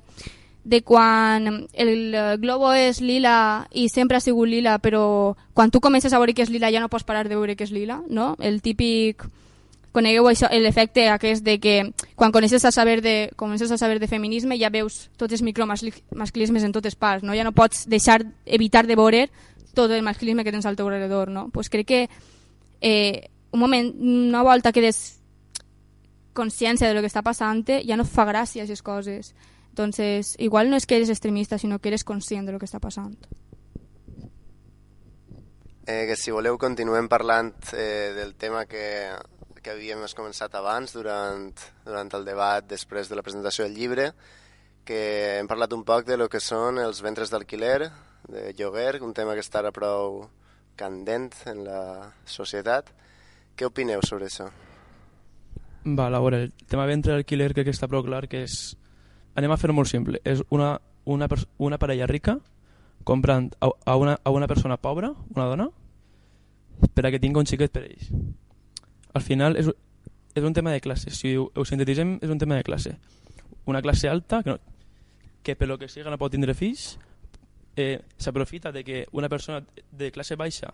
de 0.69 0.81
quan 0.83 1.69
el 1.71 2.01
globo 2.41 2.73
és 2.75 2.99
lila 2.99 3.65
i 3.71 3.87
sempre 3.89 4.17
ha 4.17 4.21
sigut 4.21 4.49
lila, 4.51 4.75
però 4.83 5.35
quan 5.55 5.71
tu 5.71 5.79
comences 5.79 6.13
a 6.13 6.19
veure 6.19 6.35
que 6.35 6.43
és 6.43 6.51
lila 6.51 6.69
ja 6.69 6.81
no 6.83 6.91
pots 6.91 7.07
parar 7.07 7.29
de 7.29 7.37
veure 7.37 7.55
que 7.55 7.63
és 7.63 7.71
lila, 7.71 8.01
no? 8.09 8.35
El 8.43 8.61
típic 8.61 9.23
conegueu 9.91 10.27
això, 10.29 10.49
l'efecte 10.53 11.07
aquest 11.09 11.43
de 11.43 11.57
que 11.59 11.75
quan 12.15 12.31
coneixes 12.31 12.65
a 12.65 12.71
saber 12.71 13.01
de, 13.01 13.31
comences 13.35 13.71
a 13.71 13.77
saber 13.77 13.99
de 13.99 14.07
feminisme 14.07 14.59
ja 14.59 14.69
veus 14.69 15.09
tots 15.17 15.33
els 15.33 15.41
micromasclismes 15.41 16.63
en 16.63 16.73
totes 16.75 16.95
parts, 16.95 17.23
no? 17.23 17.33
ja 17.33 17.43
no 17.43 17.53
pots 17.53 17.87
deixar, 17.89 18.21
evitar 18.45 18.85
de 18.87 18.97
veure 18.99 19.27
tot 19.73 19.91
el 19.91 20.03
masclisme 20.03 20.43
que 20.43 20.51
tens 20.51 20.65
al 20.65 20.75
teu 20.75 20.87
alrededor. 20.89 21.29
No? 21.29 21.49
Pues 21.53 21.69
crec 21.69 21.87
que 21.87 22.09
eh, 22.81 23.29
un 23.51 23.59
moment, 23.59 23.93
una 23.99 24.43
volta 24.43 24.71
que 24.71 24.81
des 24.81 25.19
consciència 26.33 26.87
de 26.87 26.95
lo 26.95 27.01
que 27.01 27.09
està 27.09 27.23
passant 27.25 27.65
ja 27.67 27.97
no 27.97 28.05
fa 28.07 28.25
gràcia 28.29 28.63
aquestes 28.63 28.85
coses 28.85 29.33
entonces 29.71 30.35
igual 30.39 30.69
no 30.69 30.77
és 30.77 30.85
que 30.85 30.97
eres 30.97 31.09
extremista 31.09 31.57
sinó 31.57 31.79
que 31.79 31.89
eres 31.89 32.03
conscient 32.03 32.47
de 32.47 32.53
lo 32.53 32.59
que 32.59 32.69
està 32.69 32.79
passant 32.79 33.15
eh, 35.85 36.05
que 36.07 36.15
si 36.15 36.31
voleu 36.31 36.57
continuem 36.61 37.09
parlant 37.11 37.51
eh, 37.73 38.13
del 38.15 38.35
tema 38.35 38.65
que, 38.69 38.85
que 39.61 39.73
havíem 39.73 40.03
començat 40.15 40.53
abans 40.55 40.93
durant, 40.95 41.49
durant 41.85 42.11
el 42.15 42.25
debat 42.25 42.65
després 42.65 43.09
de 43.09 43.17
la 43.17 43.23
presentació 43.25 43.65
del 43.65 43.75
llibre 43.75 44.11
que 44.89 45.37
hem 45.37 45.47
parlat 45.47 45.73
un 45.75 45.83
poc 45.85 46.07
de 46.07 46.17
lo 46.17 46.29
que 46.29 46.39
són 46.41 46.79
els 46.81 47.03
ventres 47.05 47.29
d'alquiler, 47.29 47.91
de 48.27 48.53
lloguer, 48.57 49.01
un 49.05 49.13
tema 49.13 49.35
que 49.37 49.43
està 49.45 49.61
ara 49.61 49.71
prou 49.75 50.23
candent 50.79 51.29
en 51.51 51.63
la 51.67 51.81
societat. 52.25 52.89
Què 53.53 53.67
opineu 53.67 54.01
sobre 54.07 54.29
això? 54.31 54.47
Va, 55.85 56.07
a 56.07 56.19
veure, 56.19 56.43
el 56.47 56.67
tema 56.67 56.87
ventre 56.89 57.13
d'alquiler 57.13 57.51
crec 57.53 57.69
que 57.69 57.75
està 57.75 57.89
prou 57.91 58.01
clar 58.07 58.25
que 58.31 58.43
és 58.47 58.57
anem 59.37 59.53
a 59.53 59.59
fer 59.61 59.71
molt 59.75 59.91
simple. 59.91 60.23
És 60.25 60.41
una, 60.49 60.77
una, 61.05 61.29
una 61.57 61.77
parella 61.77 62.09
rica 62.09 62.39
comprant 63.05 63.51
a, 63.59 63.69
a, 63.85 63.95
una, 63.95 64.17
a 64.23 64.33
una 64.33 64.47
persona 64.47 64.77
pobra, 64.77 65.13
una 65.35 65.47
dona, 65.51 65.69
per 66.95 67.05
a 67.05 67.11
que 67.13 67.21
tingui 67.21 67.43
un 67.43 67.49
xiquet 67.49 67.71
per 67.73 67.85
ells. 67.85 68.09
Al 69.13 69.25
final 69.25 69.57
és, 69.57 69.69
és 70.35 70.43
un 70.43 70.53
tema 70.53 70.71
de 70.71 70.81
classe, 70.81 71.11
si 71.11 71.35
ho, 71.37 71.49
ho 71.55 71.65
sintetitzem 71.65 72.17
és 72.21 72.29
un 72.29 72.41
tema 72.41 72.57
de 72.59 72.63
classe. 72.63 72.95
Una 73.65 73.81
classe 73.81 74.09
alta 74.09 74.43
que, 74.43 74.53
no, 74.53 74.59
que 75.43 75.55
per 75.55 75.69
que 75.77 75.89
siga 75.89 76.11
no 76.11 76.17
pot 76.17 76.31
tindre 76.31 76.53
fills, 76.53 76.97
eh, 77.75 78.01
s'aprofita 78.17 78.71
de 78.71 78.83
que 78.83 79.07
una 79.11 79.29
persona 79.29 79.63
de 79.91 80.11
classe 80.11 80.35
baixa 80.35 80.73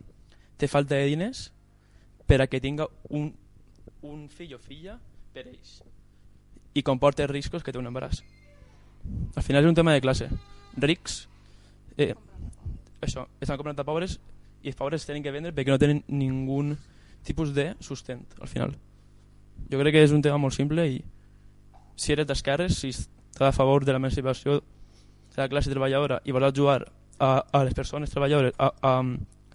té 0.58 0.68
falta 0.68 0.96
de 0.96 1.06
diners 1.06 1.52
per 2.26 2.42
a 2.42 2.48
que 2.48 2.62
tinga 2.62 2.88
un, 3.10 3.34
un 4.02 4.28
fill 4.30 4.56
o 4.56 4.60
filla 4.60 4.98
per 5.34 5.46
ells 5.48 5.82
i 6.76 6.84
comporta 6.84 7.28
riscos 7.28 7.64
que 7.64 7.72
té 7.72 7.80
un 7.80 7.88
embaràs. 7.88 8.24
Al 9.36 9.44
final 9.44 9.64
és 9.64 9.70
un 9.70 9.78
tema 9.78 9.94
de 9.94 10.02
classe. 10.04 10.28
Rics, 10.76 11.28
eh, 11.98 12.16
això, 13.02 13.28
estan 13.40 13.58
comprant 13.58 13.80
a 13.80 13.88
pobres 13.88 14.20
i 14.64 14.72
els 14.74 14.80
pobres 14.80 15.06
tenen 15.08 15.24
que 15.24 15.32
vendre 15.32 15.54
perquè 15.56 15.72
no 15.72 15.80
tenen 15.80 16.04
ningú 16.08 16.60
tipus 17.26 17.54
de 17.56 17.74
sustent 17.84 18.24
al 18.40 18.48
final. 18.48 18.76
Jo 19.72 19.80
crec 19.82 19.96
que 19.96 20.04
és 20.06 20.14
un 20.14 20.22
tema 20.22 20.38
molt 20.42 20.56
simple 20.56 20.86
i 20.88 21.00
si 21.96 22.14
eres 22.14 22.28
d'esquerres, 22.28 22.78
si 22.78 22.92
estàs 22.94 23.50
a 23.50 23.56
favor 23.56 23.86
de 23.86 23.96
l'emancipació 23.96 24.60
de 24.60 25.42
la 25.42 25.50
classe 25.50 25.72
treballadora 25.72 26.22
i 26.24 26.36
vols 26.36 26.52
ajudar 26.52 26.86
a, 27.20 27.30
a 27.52 27.64
les 27.64 27.74
persones 27.74 28.12
treballadores 28.12 28.54
a, 28.60 28.72
a, 28.82 28.94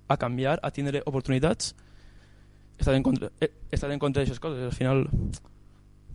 a 0.09 0.17
canviar, 0.17 0.59
a 0.63 0.71
tindre 0.75 1.03
oportunitats, 1.07 1.75
estàs 2.81 2.97
en 2.97 3.05
contra, 3.05 3.31
eh, 3.41 3.51
estàs 3.71 3.93
en 3.93 4.01
contra 4.01 4.25
d'aixes 4.25 4.41
coses. 4.41 4.65
Al 4.65 4.77
final, 4.77 5.05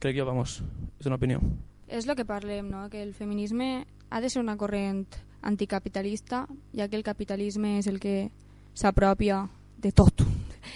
crec 0.01 0.17
jo, 0.17 0.25
vamos, 0.25 0.59
és 0.99 1.07
una 1.07 1.19
opinió. 1.19 1.41
És 1.87 2.09
el 2.09 2.17
que 2.17 2.25
parlem, 2.25 2.69
no? 2.69 2.87
que 2.89 3.03
el 3.03 3.13
feminisme 3.13 3.85
ha 4.09 4.21
de 4.21 4.29
ser 4.29 4.41
una 4.41 4.57
corrent 4.57 5.05
anticapitalista, 5.45 6.47
ja 6.73 6.89
que 6.89 6.97
el 6.97 7.05
capitalisme 7.05 7.77
és 7.77 7.87
el 7.87 8.01
que 8.01 8.31
s'apropia 8.73 9.45
de 9.77 9.91
tot, 9.93 10.25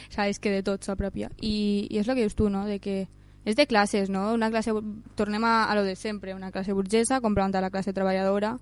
sabes 0.10 0.40
que 0.40 0.52
de 0.52 0.64
tot 0.64 0.84
s'apropia. 0.84 1.30
I, 1.42 1.88
I 1.90 2.02
és 2.02 2.08
el 2.08 2.16
que 2.16 2.26
dius 2.28 2.36
tu, 2.36 2.50
no? 2.50 2.66
de 2.66 2.80
que 2.80 3.08
és 3.46 3.56
de 3.56 3.66
classes, 3.68 4.10
no? 4.10 4.34
Una 4.34 4.50
classe, 4.52 4.74
tornem 5.16 5.44
a, 5.48 5.66
a 5.66 5.76
lo 5.76 5.84
de 5.84 5.96
sempre, 5.96 6.36
una 6.36 6.52
classe 6.52 6.74
burgesa 6.74 7.22
comprant 7.22 7.56
a 7.56 7.64
la 7.64 7.72
classe 7.72 7.94
treballadora 7.96 8.58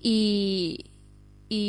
i, 0.00 0.78
i, 1.48 1.64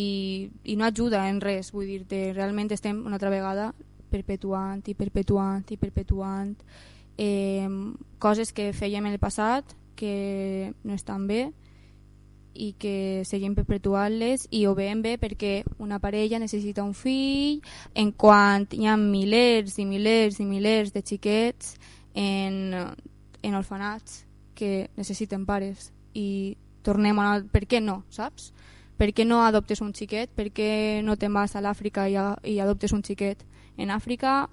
i 0.63 0.76
no 0.78 0.86
ajuda 0.88 1.28
en 1.30 1.41
res, 1.41 1.72
vull 1.76 1.89
dir-te, 1.89 2.32
realment 2.34 2.72
estem 2.72 3.04
una 3.06 3.20
altra 3.20 3.34
vegada 3.34 3.72
perpetuant 4.12 4.84
i 4.88 4.96
perpetuant 4.96 5.67
i 5.72 5.78
perpetuant 5.80 6.56
eh, 7.17 7.67
coses 8.20 8.52
que 8.56 8.72
fèiem 8.76 9.08
en 9.08 9.15
el 9.15 9.22
passat 9.22 9.76
que 9.96 10.74
no 10.84 10.96
estan 10.96 11.28
bé 11.28 11.52
i 12.62 12.71
que 12.78 13.24
seguim 13.26 13.56
perpetuant-les 13.58 14.45
i 14.54 14.65
ho 14.69 14.76
veiem 14.78 15.02
bé 15.02 15.15
perquè 15.21 15.62
una 15.82 15.97
parella 16.00 16.39
necessita 16.41 16.84
un 16.86 16.93
fill 16.93 17.62
en 17.97 18.12
quant 18.13 18.67
hi 18.78 18.86
ha 18.86 18.97
milers 19.02 19.80
i 19.82 19.86
milers 19.89 20.38
i 20.39 20.45
milers 20.45 20.93
de 20.93 21.02
xiquets 21.02 21.76
en, 22.13 22.76
en 23.41 23.58
orfanats 23.58 24.26
que 24.54 24.91
necessiten 24.97 25.47
pares 25.50 25.89
i 26.13 26.58
tornem 26.86 27.17
a... 27.19 27.39
Per 27.50 27.65
què 27.65 27.82
no, 27.82 28.02
saps? 28.13 28.52
Per 29.02 29.10
què 29.17 29.26
no 29.26 29.41
adoptes 29.41 29.82
un 29.82 29.95
xiquet? 29.97 30.30
Per 30.30 30.52
què 30.54 31.02
no 31.02 31.17
te'n 31.17 31.34
vas 31.34 31.56
a 31.56 31.63
l'Àfrica 31.65 32.06
i, 32.10 32.17
i 32.45 32.60
adoptes 32.62 32.93
un 32.93 33.02
xiquet? 33.02 33.41
En 33.82 33.89
Àfrica, 33.89 34.45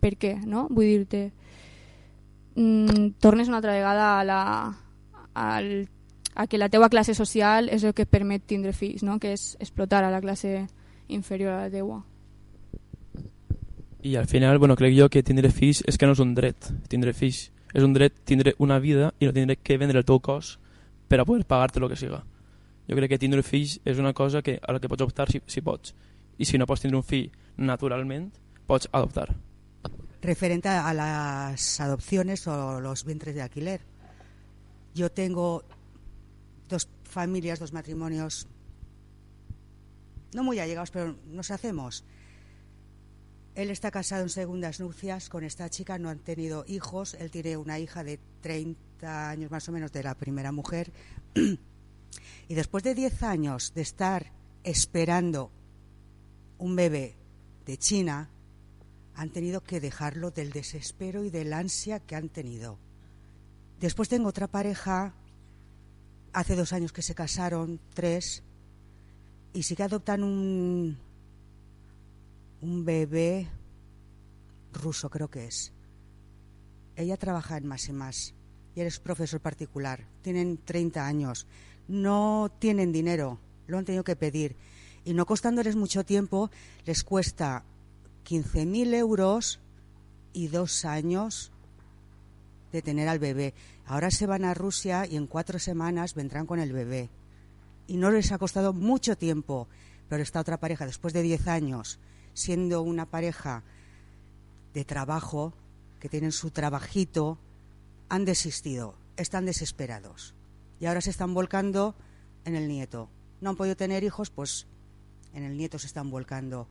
per 0.00 0.14
què, 0.16 0.38
no? 0.48 0.66
Vull 0.70 0.94
dir-te... 0.94 1.26
Mm, 2.56 3.20
tornes 3.20 3.48
una 3.48 3.60
altra 3.60 3.76
vegada 3.76 4.06
a 4.18 4.24
la, 4.24 4.40
al, 5.38 5.68
a 6.34 6.46
que 6.46 6.58
la 6.58 6.68
teua 6.68 6.88
classe 6.88 7.14
social 7.14 7.68
és 7.68 7.84
el 7.84 7.94
que 7.94 8.06
et 8.06 8.10
permet 8.10 8.44
tindre 8.46 8.72
fills, 8.72 9.02
no? 9.02 9.18
que 9.18 9.34
és 9.34 9.56
explotar 9.60 10.04
a 10.04 10.10
la 10.12 10.20
classe 10.22 10.66
inferior 11.08 11.52
a 11.52 11.66
la 11.66 11.70
teua. 11.70 12.04
I 14.02 14.16
al 14.16 14.26
final, 14.26 14.58
bueno, 14.58 14.76
crec 14.76 14.96
jo 14.96 15.10
que 15.12 15.22
tindre 15.22 15.50
fills 15.52 15.82
és 15.86 15.98
que 15.98 16.08
no 16.08 16.14
és 16.16 16.22
un 16.22 16.34
dret, 16.34 16.70
tindre 16.88 17.12
fills. 17.12 17.50
És 17.70 17.84
un 17.86 17.92
dret 17.94 18.14
tindre 18.26 18.54
una 18.58 18.80
vida 18.82 19.12
i 19.20 19.28
no 19.28 19.34
tindre 19.34 19.54
que 19.56 19.76
vendre 19.78 20.00
el 20.00 20.06
teu 20.06 20.18
cos 20.18 20.56
per 21.06 21.20
a 21.20 21.26
poder 21.26 21.44
pagar-te 21.46 21.78
el 21.78 21.88
que 21.90 21.98
siga. 21.98 22.24
Jo 22.88 22.96
crec 22.96 23.12
que 23.12 23.20
tindre 23.22 23.44
fills 23.46 23.78
és 23.84 23.98
una 23.98 24.14
cosa 24.14 24.42
que, 24.42 24.58
a 24.62 24.72
la 24.72 24.80
que 24.80 24.88
pots 24.88 25.04
optar 25.04 25.28
si, 25.30 25.42
si 25.46 25.60
pots. 25.60 25.94
I 26.38 26.48
si 26.48 26.58
no 26.58 26.66
pots 26.66 26.82
tindre 26.82 26.98
un 26.98 27.06
fill 27.06 27.28
naturalment, 27.56 28.30
pots 28.66 28.88
adoptar. 28.90 29.36
Referente 30.22 30.68
a 30.68 30.92
las 30.94 31.80
adopciones 31.80 32.46
o 32.48 32.80
los 32.80 33.04
vientres 33.04 33.34
de 33.34 33.42
alquiler. 33.42 33.80
Yo 34.94 35.10
tengo 35.10 35.62
dos 36.70 36.88
familias, 37.04 37.58
dos 37.58 37.74
matrimonios, 37.74 38.48
no 40.32 40.44
muy 40.44 40.58
allegados, 40.58 40.90
pero 40.90 41.16
nos 41.26 41.50
hacemos. 41.50 42.04
Él 43.54 43.70
está 43.70 43.90
casado 43.90 44.22
en 44.22 44.28
segundas 44.28 44.80
nupcias 44.80 45.28
con 45.28 45.44
esta 45.44 45.68
chica, 45.68 45.98
no 45.98 46.08
han 46.08 46.20
tenido 46.20 46.64
hijos. 46.68 47.14
Él 47.14 47.30
tiene 47.30 47.56
una 47.56 47.78
hija 47.78 48.04
de 48.04 48.20
30 48.40 49.28
años 49.28 49.50
más 49.50 49.68
o 49.68 49.72
menos 49.72 49.92
de 49.92 50.04
la 50.04 50.14
primera 50.14 50.52
mujer. 50.52 50.92
y 52.48 52.54
después 52.54 52.84
de 52.84 52.94
10 52.94 53.22
años 53.24 53.74
de 53.74 53.82
estar 53.82 54.32
esperando 54.62 55.50
un 56.58 56.76
bebé 56.76 57.16
de 57.66 57.76
China, 57.76 58.30
han 59.14 59.30
tenido 59.30 59.62
que 59.62 59.80
dejarlo 59.80 60.30
del 60.30 60.52
desespero 60.52 61.24
y 61.24 61.30
del 61.30 61.52
ansia 61.52 61.98
que 62.00 62.14
han 62.14 62.28
tenido. 62.28 62.78
Después 63.80 64.08
tengo 64.08 64.28
otra 64.28 64.46
pareja, 64.46 65.14
hace 66.32 66.56
dos 66.56 66.72
años 66.72 66.92
que 66.92 67.02
se 67.02 67.14
casaron, 67.14 67.80
tres, 67.94 68.42
y 69.52 69.62
sí 69.62 69.74
que 69.74 69.82
adoptan 69.82 70.22
un, 70.22 70.98
un 72.60 72.84
bebé 72.84 73.48
ruso, 74.72 75.10
creo 75.10 75.28
que 75.28 75.46
es. 75.46 75.72
Ella 76.96 77.16
trabaja 77.16 77.56
en 77.56 77.66
más 77.66 77.88
y 77.88 77.92
más 77.92 78.34
y 78.74 78.80
eres 78.80 79.00
profesor 79.00 79.40
particular. 79.40 80.06
Tienen 80.22 80.58
30 80.64 81.06
años. 81.06 81.46
No 81.88 82.52
tienen 82.58 82.92
dinero, 82.92 83.38
lo 83.66 83.78
han 83.78 83.84
tenido 83.84 84.04
que 84.04 84.16
pedir. 84.16 84.56
Y 85.04 85.14
no 85.14 85.26
costándoles 85.26 85.76
mucho 85.76 86.04
tiempo, 86.04 86.50
les 86.84 87.02
cuesta 87.02 87.64
15.000 88.26 88.94
euros 88.94 89.60
y 90.32 90.48
dos 90.48 90.84
años 90.84 91.50
de 92.70 92.82
tener 92.82 93.08
al 93.08 93.18
bebé. 93.18 93.54
Ahora 93.90 94.12
se 94.12 94.26
van 94.26 94.44
a 94.44 94.54
Rusia 94.54 95.04
y 95.04 95.16
en 95.16 95.26
cuatro 95.26 95.58
semanas 95.58 96.14
vendrán 96.14 96.46
con 96.46 96.60
el 96.60 96.72
bebé. 96.72 97.10
Y 97.88 97.96
no 97.96 98.12
les 98.12 98.30
ha 98.30 98.38
costado 98.38 98.72
mucho 98.72 99.18
tiempo, 99.18 99.66
pero 100.08 100.22
esta 100.22 100.38
otra 100.38 100.60
pareja, 100.60 100.86
después 100.86 101.12
de 101.12 101.22
10 101.22 101.48
años, 101.48 101.98
siendo 102.32 102.82
una 102.82 103.06
pareja 103.06 103.64
de 104.74 104.84
trabajo, 104.84 105.54
que 105.98 106.08
tienen 106.08 106.30
su 106.30 106.52
trabajito, 106.52 107.36
han 108.08 108.24
desistido, 108.24 108.94
están 109.16 109.44
desesperados. 109.44 110.36
Y 110.78 110.86
ahora 110.86 111.00
se 111.00 111.10
están 111.10 111.34
volcando 111.34 111.96
en 112.44 112.54
el 112.54 112.68
nieto. 112.68 113.08
No 113.40 113.50
han 113.50 113.56
podido 113.56 113.74
tener 113.74 114.04
hijos, 114.04 114.30
pues 114.30 114.68
en 115.34 115.42
el 115.42 115.56
nieto 115.56 115.80
se 115.80 115.88
están 115.88 116.10
volcando. 116.10 116.68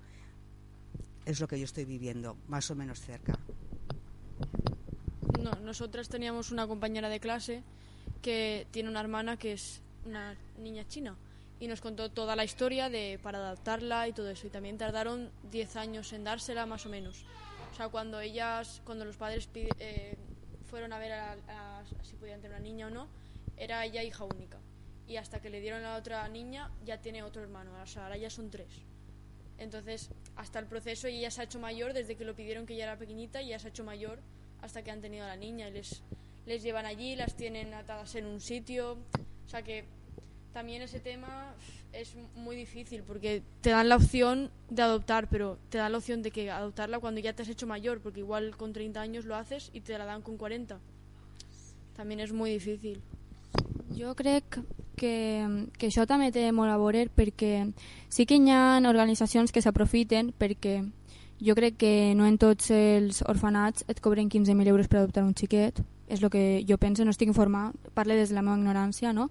Es 1.26 1.42
lo 1.42 1.50
que 1.50 1.60
yo 1.60 1.66
estoy 1.66 1.84
viviendo, 1.84 2.38
más 2.48 2.72
o 2.72 2.76
menos 2.76 3.02
cerca. 3.02 3.38
No, 5.50 5.60
nosotras 5.62 6.10
teníamos 6.10 6.52
una 6.52 6.68
compañera 6.68 7.10
de 7.10 7.20
clase 7.20 7.64
que 8.22 8.68
tiene 8.72 8.90
una 8.90 9.00
hermana 9.00 9.38
que 9.38 9.54
es 9.54 9.82
una 10.06 10.36
niña 10.58 10.88
china 10.88 11.16
y 11.60 11.68
nos 11.68 11.82
contó 11.82 12.12
toda 12.12 12.36
la 12.36 12.44
historia 12.44 12.90
de 12.90 13.20
para 13.22 13.40
adaptarla 13.40 14.08
y 14.08 14.14
todo 14.14 14.30
eso 14.30 14.48
y 14.48 14.50
también 14.50 14.78
tardaron 14.78 15.32
10 15.52 15.76
años 15.76 16.14
en 16.14 16.24
dársela 16.24 16.66
más 16.66 16.86
o 16.86 16.90
menos. 16.90 17.24
O 17.72 17.76
sea, 17.76 17.90
cuando 17.90 18.20
ellas, 18.20 18.82
cuando 18.86 19.06
los 19.06 19.18
padres 19.18 19.50
eh, 19.56 20.18
fueron 20.66 20.94
a 20.94 21.00
ver 21.00 21.14
si 22.04 22.16
podían 22.16 22.42
tener 22.42 22.58
una 22.58 22.64
niña 22.64 22.88
o 22.88 22.90
no, 22.90 23.08
era 23.58 23.84
ella 23.86 24.04
hija 24.04 24.26
única. 24.26 24.60
Y 25.08 25.18
hasta 25.18 25.42
que 25.42 25.50
le 25.50 25.62
dieron 25.62 25.84
a 25.84 25.94
la 25.94 25.98
otra 25.98 26.28
niña 26.30 26.70
ya 26.86 27.02
tiene 27.02 27.24
otro 27.24 27.42
hermano, 27.42 27.72
o 27.82 27.88
sea, 27.88 28.04
ahora 28.04 28.18
ya 28.18 28.30
son 28.30 28.52
tres. 28.52 28.70
Entonces, 29.58 30.12
hasta 30.36 30.60
el 30.60 30.68
proceso 30.68 31.08
ella 31.08 31.32
se 31.32 31.42
ha 31.42 31.46
hecho 31.46 31.60
mayor 31.60 31.94
desde 31.94 32.16
que 32.16 32.24
lo 32.24 32.36
pidieron 32.36 32.66
que 32.66 32.76
ella 32.76 32.84
era 32.84 32.98
pequeñita 32.98 33.42
y 33.42 33.50
ya 33.50 33.60
se 33.60 33.68
ha 33.68 33.70
hecho 33.72 33.84
mayor 33.84 34.20
hasta 34.62 34.84
que 34.84 34.92
han 34.92 35.02
tenido 35.02 35.26
a 35.26 35.28
la 35.28 35.36
niña 35.36 35.70
y 35.70 35.72
les, 35.72 36.02
les 36.46 36.64
llevan 36.64 36.86
allí, 36.86 37.16
las 37.16 37.36
tienen 37.36 37.74
atadas 37.74 38.16
en 38.16 38.26
un 38.26 38.42
sitio. 38.42 38.98
O 39.46 39.50
sea 39.50 39.62
que 39.64 39.86
también 40.54 40.82
ese 40.82 41.00
tema 41.00 41.54
es 41.94 42.16
muy 42.36 42.56
difícil 42.56 43.04
porque 43.04 43.42
te 43.62 43.72
dan 43.72 43.90
la 43.90 43.96
opción 43.96 44.52
de 44.70 44.82
adoptar, 44.82 45.28
pero 45.30 45.58
te 45.70 45.78
dan 45.78 45.92
la 45.92 45.98
opción 45.98 46.22
de 46.22 46.32
que 46.32 46.52
adoptarla 46.52 47.00
cuando 47.00 47.20
ya 47.20 47.34
te 47.34 47.42
has 47.42 47.50
hecho 47.50 47.68
mayor, 47.68 48.00
porque 48.00 48.20
igual 48.20 48.56
con 48.58 48.74
30 48.74 49.02
años 49.02 49.26
lo 49.26 49.36
haces 49.36 49.70
y 49.74 49.82
te 49.82 49.98
la 49.98 50.06
dan 50.06 50.22
con 50.22 50.38
40. 50.38 50.80
También 52.00 52.22
és 52.24 52.32
molt 52.32 52.48
difícil. 52.48 53.02
Jo 53.92 54.14
crec 54.16 54.62
que, 54.96 55.12
que 55.76 55.90
això 55.90 56.06
també 56.08 56.30
té 56.32 56.46
molt 56.56 56.72
a 56.72 56.78
veure 56.80 57.10
perquè 57.12 57.74
sí 58.08 58.24
que 58.24 58.38
hi 58.40 58.54
ha 58.56 58.80
organitzacions 58.88 59.52
que 59.52 59.60
s'aprofiten 59.60 60.32
perquè 60.32 60.78
jo 61.40 61.56
crec 61.56 61.78
que 61.78 62.14
no 62.16 62.28
en 62.28 62.38
tots 62.38 62.72
els 62.76 63.24
orfanats 63.28 63.86
et 63.88 64.02
cobren 64.02 64.30
15.000 64.30 64.68
euros 64.68 64.88
per 64.88 65.00
adoptar 65.00 65.24
un 65.24 65.36
xiquet 65.36 65.82
és 66.10 66.24
el 66.24 66.30
que 66.30 66.66
jo 66.68 66.78
penso, 66.78 67.06
no 67.06 67.14
estic 67.14 67.30
informada, 67.30 67.72
parle 67.94 68.18
des 68.18 68.30
de 68.30 68.36
la 68.36 68.42
meva 68.42 68.58
ignorància, 68.58 69.14
no? 69.14 69.30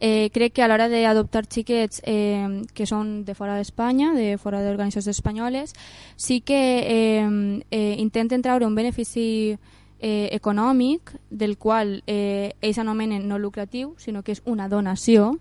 Eh, 0.00 0.28
crec 0.34 0.52
que 0.52 0.62
a 0.62 0.68
l'hora 0.68 0.90
d'adoptar 0.90 1.46
xiquets 1.46 2.02
eh, 2.04 2.66
que 2.74 2.84
són 2.84 3.24
de 3.24 3.34
fora 3.38 3.56
d'Espanya, 3.56 4.12
de 4.12 4.36
fora 4.36 4.60
d'organitzacions 4.60 5.14
espanyoles, 5.14 5.72
sí 6.16 6.42
que 6.42 6.60
eh, 6.82 7.62
eh, 7.70 7.94
intenten 8.02 8.42
treure 8.42 8.66
un 8.66 8.74
benefici 8.74 9.56
eh, 10.00 10.28
econòmic 10.32 11.14
del 11.30 11.56
qual 11.56 12.02
eh, 12.06 12.52
ells 12.60 12.82
anomenen 12.82 13.28
no 13.28 13.38
lucratiu, 13.38 13.94
sinó 13.96 14.22
que 14.22 14.34
és 14.36 14.42
una 14.44 14.68
donació, 14.68 15.38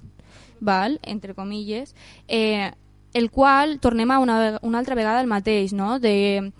val? 0.61 0.99
entre 1.03 1.33
comilles, 1.33 1.95
eh, 2.27 2.71
el 3.15 3.31
qual 3.31 3.79
tornem 3.79 4.11
a 4.11 4.19
una, 4.19 4.59
una 4.61 4.77
altra 4.77 4.93
vegada 4.93 5.21
el 5.21 5.27
mateix, 5.31 5.71
no? 5.71 5.99
de 6.03 6.51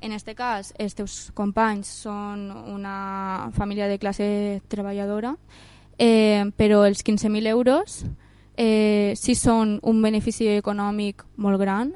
en 0.00 0.12
este 0.12 0.34
cas, 0.34 0.72
els 0.80 0.96
teus 0.96 1.30
companys 1.36 1.86
són 1.86 2.48
una 2.50 3.50
família 3.52 3.86
de 3.86 3.98
classe 4.00 4.26
treballadora, 4.72 5.34
eh, 6.00 6.48
però 6.56 6.86
els 6.88 7.04
15.000 7.04 7.46
euros 7.52 8.00
eh, 8.56 9.12
sí 9.20 9.36
són 9.36 9.76
un 9.84 10.00
benefici 10.00 10.48
econòmic 10.56 11.26
molt 11.36 11.60
gran, 11.60 11.92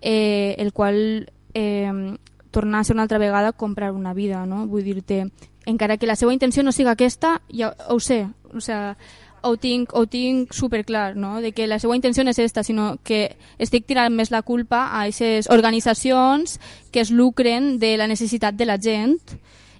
eh, 0.00 0.54
el 0.56 0.72
qual 0.72 1.26
eh, 1.52 2.16
tornar 2.54 2.78
a 2.78 2.84
ser 2.84 2.94
una 2.94 3.02
altra 3.02 3.18
vegada 3.18 3.52
comprar 3.52 3.90
una 3.90 4.14
vida, 4.14 4.46
no? 4.46 4.68
Vull 4.70 4.86
dir-te, 4.86 5.26
encara 5.66 5.98
que 5.98 6.06
la 6.06 6.14
seva 6.16 6.32
intenció 6.32 6.62
no 6.62 6.70
siga 6.70 6.94
aquesta, 6.94 7.40
ja 7.50 7.74
ho 7.90 7.98
sé, 7.98 8.28
o 8.54 8.60
sea, 8.60 8.96
ho 9.42 9.56
tinc, 9.56 9.92
ho 9.94 10.06
tinc 10.06 10.54
superclar, 10.54 11.16
no? 11.16 11.40
de 11.40 11.52
que 11.52 11.66
la 11.66 11.78
seva 11.82 11.96
intenció 11.96 12.24
no 12.24 12.30
és 12.30 12.38
esta, 12.38 12.62
sinó 12.62 12.96
que 13.04 13.36
estic 13.58 13.86
tirant 13.86 14.14
més 14.14 14.30
la 14.30 14.42
culpa 14.42 14.86
a 14.88 15.02
aquestes 15.04 15.50
organitzacions 15.50 16.58
que 16.92 17.02
es 17.02 17.10
lucren 17.10 17.78
de 17.82 17.96
la 17.96 18.06
necessitat 18.06 18.54
de 18.54 18.68
la 18.68 18.78
gent 18.78 19.18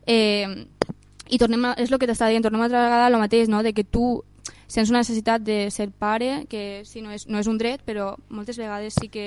eh, 0.07 0.67
i 1.29 1.39
tornem 1.39 1.71
a, 1.71 1.75
és 1.79 1.93
el 1.93 1.99
que 1.99 2.09
t'estava 2.11 2.33
dient, 2.33 2.45
tornem 2.45 2.67
altra 2.67 2.85
vegada 2.85 3.09
el 3.09 3.21
mateix, 3.23 3.49
no? 3.49 3.63
de 3.63 3.73
que 3.73 3.85
tu 3.85 4.23
sents 4.67 4.91
una 4.91 5.03
necessitat 5.05 5.43
de 5.45 5.71
ser 5.71 5.91
pare, 5.91 6.47
que 6.49 6.83
sí, 6.89 7.03
no 7.05 7.13
és, 7.13 7.27
no 7.29 7.39
és 7.39 7.49
un 7.49 7.59
dret, 7.61 7.83
però 7.87 8.15
moltes 8.29 8.59
vegades 8.59 8.97
sí 8.99 9.09
que 9.13 9.27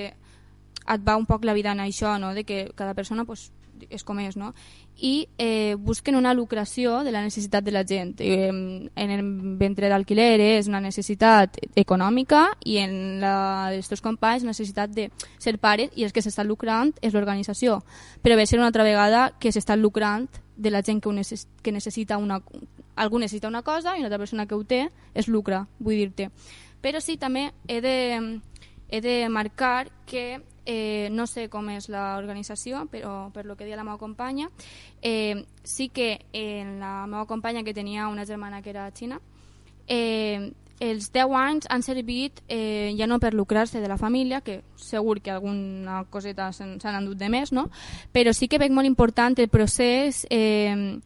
et 0.86 1.02
va 1.06 1.17
un 1.17 1.26
poc 1.26 1.45
la 1.45 1.54
vida 1.58 1.71
en 1.74 1.82
això, 1.82 2.17
no? 2.19 2.34
de 2.34 2.43
que 2.43 2.71
cada 2.76 2.93
persona 2.93 3.26
pues, 3.26 3.52
és 3.90 4.04
com 4.04 4.20
és, 4.20 4.36
no? 4.38 4.54
i 4.98 5.28
eh, 5.38 5.76
busquen 5.78 6.16
una 6.16 6.34
lucració 6.34 7.04
de 7.04 7.12
la 7.12 7.22
necessitat 7.22 7.64
de 7.64 7.72
la 7.72 7.84
gent. 7.84 8.16
Eh, 8.20 8.48
en 8.48 9.12
el 9.12 9.24
ventre 9.60 9.90
d'alquiler 9.92 10.40
és 10.40 10.70
una 10.72 10.80
necessitat 10.80 11.58
econòmica 11.76 12.46
i 12.64 12.78
en 12.80 13.20
la 13.20 13.72
dels 13.74 13.90
teus 13.92 14.04
companys 14.04 14.46
necessitat 14.48 14.94
de 14.96 15.10
ser 15.38 15.58
pares 15.60 15.92
i 15.96 16.08
els 16.08 16.16
que 16.16 16.24
s'estan 16.24 16.48
lucrant 16.48 16.94
és 17.02 17.14
l'organització. 17.14 17.82
Però 18.24 18.40
ve 18.40 18.48
ser 18.48 18.60
una 18.60 18.72
altra 18.72 18.88
vegada 18.88 19.34
que 19.40 19.52
s'estan 19.52 19.82
lucrant 19.84 20.30
de 20.56 20.72
la 20.72 20.82
gent 20.82 21.02
que, 21.04 21.12
necess 21.12 21.48
que 21.62 21.76
necessita 21.76 22.18
una... 22.18 22.42
Algú 22.96 23.20
necessita 23.20 23.50
una 23.50 23.62
cosa 23.62 23.98
i 23.98 24.00
una 24.00 24.08
altra 24.08 24.22
persona 24.22 24.46
que 24.48 24.56
ho 24.56 24.64
té 24.64 24.86
és 25.14 25.28
lucra, 25.28 25.66
vull 25.80 26.00
dir-te. 26.00 26.30
Però 26.80 27.02
sí, 27.04 27.18
també 27.20 27.50
he 27.68 27.82
de, 27.84 28.40
he 28.88 29.02
de 29.04 29.28
marcar 29.28 29.90
que 30.08 30.40
eh, 30.65 31.10
no 31.12 31.28
sé 31.28 31.47
com 31.49 31.69
és 31.69 31.88
l'organització, 31.89 32.86
però 32.91 33.30
per 33.34 33.45
lo 33.45 33.56
que 33.56 33.65
deia 33.65 33.78
la 33.78 33.86
meva 33.86 34.01
companya, 34.01 34.49
eh, 35.01 35.45
sí 35.63 35.89
que 35.89 36.25
en 36.34 36.80
la 36.80 37.06
meva 37.08 37.25
companya 37.25 37.63
que 37.63 37.73
tenia 37.73 38.08
una 38.10 38.25
germana 38.25 38.62
que 38.62 38.71
era 38.71 38.91
xina, 38.91 39.21
eh, 39.88 40.51
els 40.80 41.12
10 41.13 41.32
anys 41.39 41.67
han 41.69 41.84
servit 41.84 42.41
eh, 42.49 42.93
ja 42.97 43.08
no 43.08 43.19
per 43.19 43.34
lucrar-se 43.34 43.80
de 43.80 43.88
la 43.88 43.97
família, 43.97 44.41
que 44.41 44.62
segur 44.75 45.21
que 45.21 45.32
alguna 45.32 46.04
coseta 46.10 46.51
s'han 46.51 46.80
endut 46.84 47.17
de 47.17 47.30
més, 47.30 47.54
no? 47.56 47.69
però 48.12 48.34
sí 48.34 48.49
que 48.49 48.60
veig 48.60 48.73
molt 48.75 48.88
important 48.88 49.38
el 49.39 49.47
procés 49.49 50.25
eh, 50.30 50.99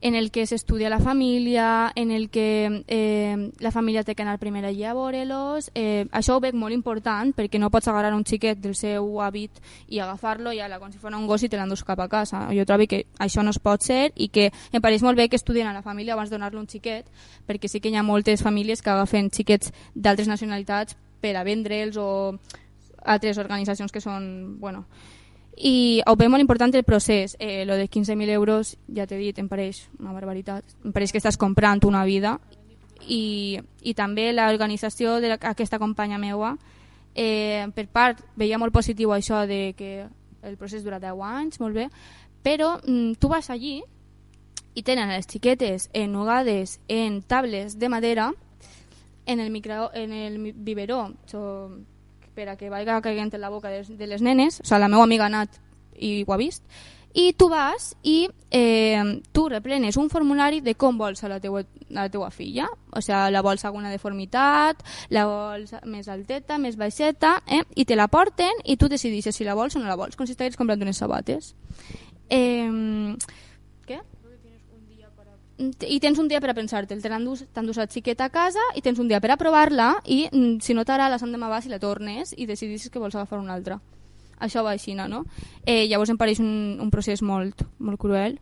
en 0.00 0.14
el 0.14 0.30
que 0.30 0.46
s'estudia 0.46 0.88
la 0.88 1.00
família, 1.00 1.92
en 1.94 2.10
el 2.10 2.30
que 2.30 2.84
eh, 2.86 3.50
la 3.58 3.70
família 3.70 4.02
té 4.04 4.14
que 4.14 4.22
anar 4.22 4.38
primer 4.40 4.64
allà 4.64 4.90
a 4.90 4.94
veure-los. 4.96 5.70
Eh, 5.74 6.06
això 6.10 6.36
ho 6.36 6.40
veig 6.40 6.56
molt 6.56 6.74
important 6.74 7.34
perquè 7.36 7.60
no 7.60 7.70
pots 7.70 7.88
agarrar 7.88 8.14
un 8.16 8.24
xiquet 8.24 8.60
del 8.60 8.74
seu 8.74 9.20
hàbit 9.20 9.60
i 9.88 10.00
agafar-lo 10.00 10.54
i 10.56 10.60
ala, 10.60 10.80
com 10.80 10.92
si 10.92 10.98
fos 10.98 11.12
un 11.12 11.26
gos 11.28 11.44
i 11.44 11.50
te 11.52 11.60
l'endús 11.60 11.84
cap 11.84 12.00
a 12.00 12.08
casa. 12.08 12.46
Jo 12.56 12.64
trobo 12.64 12.88
que 12.88 13.04
això 13.18 13.44
no 13.44 13.52
es 13.52 13.60
pot 13.60 13.84
ser 13.84 14.12
i 14.16 14.30
que 14.32 14.50
em 14.72 14.80
pareix 14.80 15.04
molt 15.04 15.18
bé 15.18 15.28
que 15.28 15.36
estudien 15.36 15.68
a 15.68 15.76
la 15.76 15.82
família 15.82 16.14
abans 16.14 16.30
de 16.30 16.38
donar-lo 16.38 16.60
un 16.60 16.68
xiquet 16.68 17.06
perquè 17.46 17.68
sí 17.68 17.80
que 17.80 17.92
hi 17.92 17.96
ha 17.96 18.02
moltes 18.02 18.42
famílies 18.42 18.80
que 18.80 18.90
agafen 18.90 19.30
xiquets 19.30 19.72
d'altres 19.94 20.28
nacionalitats 20.28 20.96
per 21.20 21.36
a 21.36 21.44
vendre'ls 21.44 21.96
o 22.00 22.38
altres 23.04 23.38
organitzacions 23.38 23.92
que 23.92 24.00
són... 24.00 24.58
Bueno, 24.60 24.86
i 25.56 26.00
ho 26.06 26.14
veig 26.16 26.30
molt 26.30 26.40
important 26.40 26.74
el 26.74 26.84
procés. 26.84 27.36
Eh, 27.38 27.64
lo 27.66 27.76
de 27.76 27.88
15.000 27.88 28.30
euros 28.30 28.76
ja 28.94 29.06
t'he 29.06 29.18
dit, 29.18 29.38
em 29.38 29.48
pareix 29.48 29.88
una 29.98 30.12
barbaritat. 30.12 30.64
Em 30.84 30.92
pareix 30.92 31.12
que 31.12 31.20
estàs 31.20 31.38
comprant 31.40 31.84
una 31.84 32.04
vida. 32.04 32.38
I, 33.00 33.58
i 33.82 33.94
també 33.96 34.28
l'organització 34.32 35.18
d'aquesta 35.24 35.78
companya 35.80 36.18
meua 36.20 36.50
eh, 37.14 37.64
per 37.74 37.86
part 37.88 38.20
veia 38.36 38.58
molt 38.60 38.74
positiu 38.76 39.14
això 39.16 39.46
de 39.48 39.72
que 39.72 40.04
el 40.44 40.58
procés 40.60 40.84
dura 40.84 41.00
10 41.00 41.22
anys, 41.24 41.60
molt 41.64 41.78
bé 41.80 41.88
però 42.42 42.80
mm, 42.86 43.12
tu 43.18 43.28
vas 43.28 43.50
allí 43.50 43.82
i 44.74 44.82
tenen 44.82 45.10
les 45.10 45.26
xiquetes 45.28 45.90
enugades 45.92 46.78
en 46.88 47.22
tables 47.22 47.78
de 47.78 47.88
madera 47.88 48.32
en 49.26 49.40
el, 49.40 49.50
micro, 49.50 49.90
en 49.94 50.12
el 50.12 50.52
biberó. 50.54 51.12
So, 51.26 51.70
per 52.40 52.48
a 52.48 52.56
que 52.56 52.70
vaiga 52.72 53.02
caient 53.04 53.34
en 53.36 53.42
la 53.42 53.52
boca 53.52 53.68
de, 53.68 53.84
de 53.84 54.06
les 54.08 54.24
nenes, 54.24 54.62
o 54.62 54.64
sigui, 54.64 54.80
la 54.80 54.88
meva 54.88 55.04
amiga 55.04 55.28
ha 55.28 55.32
anat 55.32 55.60
i 56.00 56.22
ho 56.24 56.32
ha 56.32 56.40
vist, 56.40 56.64
i 57.12 57.32
tu 57.34 57.48
vas 57.50 57.90
i 58.06 58.30
eh, 58.54 59.02
tu 59.34 59.48
reprenes 59.50 59.98
un 59.98 60.08
formulari 60.08 60.60
de 60.62 60.76
com 60.78 60.96
vols 60.96 61.24
a 61.26 61.28
la 61.28 61.40
teua, 61.42 61.64
a 61.90 61.96
la 61.98 62.08
teua 62.08 62.30
filla, 62.30 62.68
o 62.94 63.02
sigui, 63.02 63.18
la 63.34 63.42
vols 63.44 63.66
alguna 63.68 63.92
deformitat, 63.92 64.80
la 65.12 65.26
vols 65.28 65.74
més 65.84 66.08
alteta, 66.08 66.56
més 66.58 66.78
baixeta, 66.80 67.40
eh? 67.46 67.64
i 67.76 67.84
te 67.84 67.98
la 67.98 68.08
porten 68.08 68.64
i 68.64 68.78
tu 68.80 68.88
decidixes 68.88 69.36
si 69.36 69.44
la 69.44 69.58
vols 69.58 69.76
o 69.76 69.82
no 69.82 69.90
la 69.90 69.98
vols, 70.00 70.16
com 70.16 70.24
si 70.24 70.38
estigués 70.38 70.56
comprant 70.56 70.80
unes 70.86 71.02
sabates. 71.02 71.52
Eh, 72.30 72.70
i 75.60 76.00
tens 76.00 76.18
un 76.18 76.28
dia 76.28 76.40
per 76.40 76.50
a 76.52 76.56
pensar-te'l, 76.56 77.02
te 77.02 77.10
l'endús 77.12 77.76
la 77.76 77.86
xiqueta 77.86 78.26
a 78.26 78.32
casa 78.32 78.62
i 78.74 78.82
tens 78.82 78.98
un 78.98 79.08
dia 79.08 79.20
per 79.20 79.32
a 79.34 79.36
provar-la 79.36 79.92
i 80.04 80.26
mm, 80.30 80.60
si 80.64 80.74
no 80.74 80.84
t'agrada 80.84 81.16
la 81.16 81.18
Sant 81.20 81.32
demà 81.32 81.50
vas 81.52 81.66
i 81.66 81.72
la 81.72 81.80
tornes 81.82 82.34
i 82.36 82.46
decidis 82.46 82.88
que 82.90 82.98
vols 82.98 83.14
agafar 83.14 83.40
una 83.40 83.54
altra. 83.54 83.80
Això 84.40 84.64
va 84.64 84.72
així, 84.72 84.94
no? 84.94 85.24
Eh, 85.66 85.86
llavors 85.86 86.10
em 86.10 86.16
pareix 86.16 86.40
un, 86.40 86.78
un 86.80 86.90
procés 86.90 87.20
molt, 87.20 87.66
molt 87.78 88.00
cruel, 88.00 88.38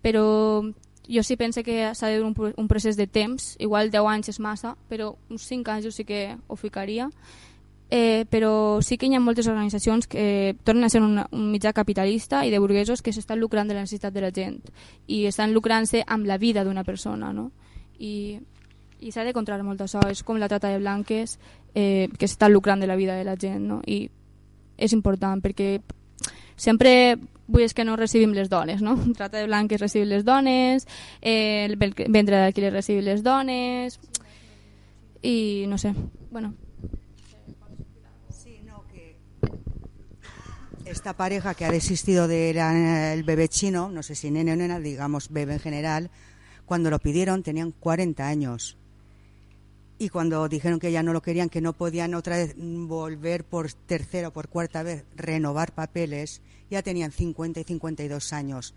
però 0.00 0.62
jo 1.10 1.22
sí 1.26 1.36
pense 1.36 1.64
que 1.66 1.90
s'ha 1.94 2.08
de 2.08 2.22
un, 2.22 2.34
un 2.38 2.68
procés 2.68 2.96
de 2.96 3.08
temps, 3.10 3.56
igual 3.58 3.90
10 3.90 4.06
anys 4.06 4.30
és 4.30 4.38
massa, 4.38 4.76
però 4.88 5.16
uns 5.28 5.48
5 5.50 5.74
anys 5.74 5.88
jo 5.88 5.90
sí 5.90 6.06
que 6.06 6.36
ho 6.46 6.56
ficaria 6.56 7.10
eh, 7.90 8.24
però 8.30 8.80
sí 8.82 8.96
que 8.96 9.06
hi 9.10 9.16
ha 9.18 9.20
moltes 9.20 9.48
organitzacions 9.50 10.06
que 10.06 10.56
tornen 10.64 10.84
a 10.86 10.88
ser 10.88 11.02
un, 11.02 11.18
un 11.18 11.50
mitjà 11.50 11.72
capitalista 11.74 12.44
i 12.46 12.50
de 12.50 12.60
burguesos 12.62 13.02
que 13.02 13.12
s'estan 13.12 13.40
lucrant 13.42 13.68
de 13.68 13.74
la 13.74 13.82
necessitat 13.82 14.14
de 14.14 14.22
la 14.22 14.30
gent 14.30 14.60
i 15.08 15.24
estan 15.26 15.52
lucrant-se 15.52 16.04
amb 16.06 16.26
la 16.30 16.38
vida 16.38 16.64
d'una 16.64 16.84
persona 16.84 17.32
no? 17.34 17.50
i, 17.98 18.38
i 19.00 19.10
s'ha 19.10 19.26
de 19.26 19.34
controlar 19.34 19.66
molt 19.66 19.82
això 19.82 20.04
és 20.08 20.22
com 20.22 20.38
la 20.38 20.48
trata 20.48 20.70
de 20.70 20.78
blanques 20.78 21.38
eh, 21.74 22.06
que 22.16 22.28
s'està 22.30 22.48
lucrant 22.48 22.80
de 22.80 22.86
la 22.86 22.96
vida 22.96 23.18
de 23.18 23.26
la 23.26 23.34
gent 23.34 23.66
no? 23.66 23.82
i 23.86 24.06
és 24.78 24.94
important 24.94 25.42
perquè 25.42 25.80
sempre 26.56 27.18
vull 27.50 27.66
és 27.66 27.74
que 27.74 27.84
no 27.84 27.96
recibim 27.98 28.30
les 28.36 28.48
dones, 28.48 28.82
no? 28.82 28.94
Trata 29.18 29.40
de 29.40 29.48
blanques 29.50 29.80
recibim 29.80 30.08
les 30.08 30.24
dones, 30.24 30.86
eh, 31.20 31.66
el 31.66 31.74
vendre 31.76 32.44
d'aquí 32.44 32.62
les 32.62 32.72
recibim 32.72 33.02
les 33.02 33.24
dones, 33.26 33.98
i 35.22 35.64
no 35.66 35.76
sé, 35.76 35.90
bueno, 36.30 36.54
esta 40.90 41.16
pareja 41.16 41.54
que 41.54 41.64
ha 41.64 41.70
desistido 41.70 42.26
del 42.26 43.22
bebé 43.22 43.48
chino, 43.48 43.88
no 43.88 44.02
sé 44.02 44.14
si 44.14 44.30
nene 44.30 44.52
o 44.52 44.56
nena, 44.56 44.80
digamos 44.80 45.30
bebé 45.30 45.54
en 45.54 45.60
general, 45.60 46.10
cuando 46.66 46.90
lo 46.90 46.98
pidieron 46.98 47.42
tenían 47.42 47.70
40 47.70 48.26
años. 48.26 48.76
Y 49.98 50.08
cuando 50.08 50.48
dijeron 50.48 50.80
que 50.80 50.90
ya 50.90 51.02
no 51.02 51.12
lo 51.12 51.22
querían, 51.22 51.48
que 51.48 51.60
no 51.60 51.74
podían 51.74 52.14
otra 52.14 52.36
vez 52.36 52.54
volver 52.56 53.44
por 53.44 53.72
tercera 53.72 54.28
o 54.28 54.32
por 54.32 54.48
cuarta 54.48 54.82
vez, 54.82 55.04
renovar 55.14 55.72
papeles, 55.72 56.42
ya 56.70 56.82
tenían 56.82 57.12
50 57.12 57.60
y 57.60 57.64
52 57.64 58.32
años. 58.32 58.74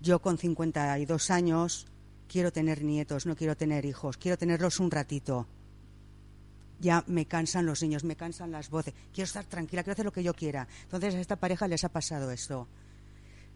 Yo 0.00 0.20
con 0.20 0.38
52 0.38 1.30
años 1.30 1.86
quiero 2.28 2.52
tener 2.52 2.82
nietos, 2.82 3.26
no 3.26 3.36
quiero 3.36 3.56
tener 3.56 3.84
hijos, 3.84 4.16
quiero 4.16 4.38
tenerlos 4.38 4.80
un 4.80 4.90
ratito 4.90 5.46
ya 6.80 7.04
me 7.06 7.26
cansan 7.26 7.66
los 7.66 7.82
niños, 7.82 8.04
me 8.04 8.16
cansan 8.16 8.50
las 8.52 8.70
voces, 8.70 8.94
quiero 9.12 9.26
estar 9.26 9.44
tranquila, 9.44 9.82
quiero 9.82 9.92
hacer 9.92 10.04
lo 10.04 10.12
que 10.12 10.22
yo 10.22 10.34
quiera. 10.34 10.68
Entonces 10.82 11.14
a 11.14 11.20
esta 11.20 11.36
pareja 11.36 11.68
les 11.68 11.84
ha 11.84 11.88
pasado 11.88 12.30
esto. 12.30 12.68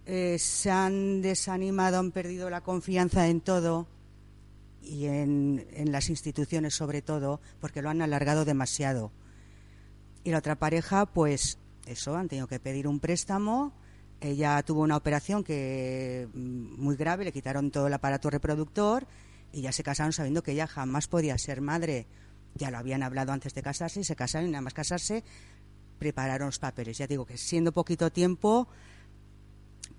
Eh, 0.07 0.39
se 0.39 0.71
han 0.71 1.23
desanimado, 1.23 1.99
han 1.99 2.11
perdido 2.11 2.51
la 2.51 2.63
confianza 2.63 3.29
en 3.29 3.41
todo 3.41 3.87
y 4.83 5.07
en, 5.07 5.67
en 5.73 5.93
las 5.93 6.09
instituciones 6.09 6.75
sobre 6.75 7.03
todo, 7.03 7.41
porque 7.61 7.83
lo 7.83 7.91
han 7.91 8.03
alargado 8.03 8.45
demasiado. 8.45 9.13
Y 10.25 10.31
la 10.31 10.39
otra 10.39 10.57
pareja, 10.57 11.07
pues 11.07 11.59
eso, 11.87 12.17
han 12.17 12.29
tenido 12.29 12.47
que 12.47 12.61
pedir 12.61 12.89
un 12.89 13.01
préstamo 13.01 13.73
ella 14.21 14.63
tuvo 14.63 14.83
una 14.83 14.97
operación 14.97 15.43
que 15.43 16.29
mm, 16.33 16.83
muy 16.83 16.97
grave, 16.97 17.25
le 17.25 17.33
quitaron 17.33 17.71
todo 17.71 17.87
el 17.87 17.95
aparato 17.95 18.31
reproductor 18.31 19.07
y 19.53 19.63
ya 19.63 19.73
se 19.73 19.83
casaron 19.83 20.13
sabiendo 20.13 20.43
que 20.43 20.53
ella 20.53 20.67
jamás 20.67 21.09
podía 21.09 21.37
ser 21.39 21.61
madre. 21.61 22.07
Ya 22.55 22.71
lo 22.71 22.79
habían 22.79 23.03
hablado 23.03 23.33
antes 23.33 23.55
de 23.55 23.63
casarse 23.63 24.01
y 24.01 24.05
se 24.05 24.17
casaron 24.17 24.49
y 24.49 24.53
nada 24.53 24.63
más 24.63 24.75
casarse 24.75 25.25
prepararon 25.99 26.47
los 26.47 26.59
papeles. 26.59 26.99
Ya 26.99 27.07
digo 27.07 27.27
que 27.27 27.37
siendo 27.37 27.73
poquito 27.73 28.11
tiempo, 28.11 28.69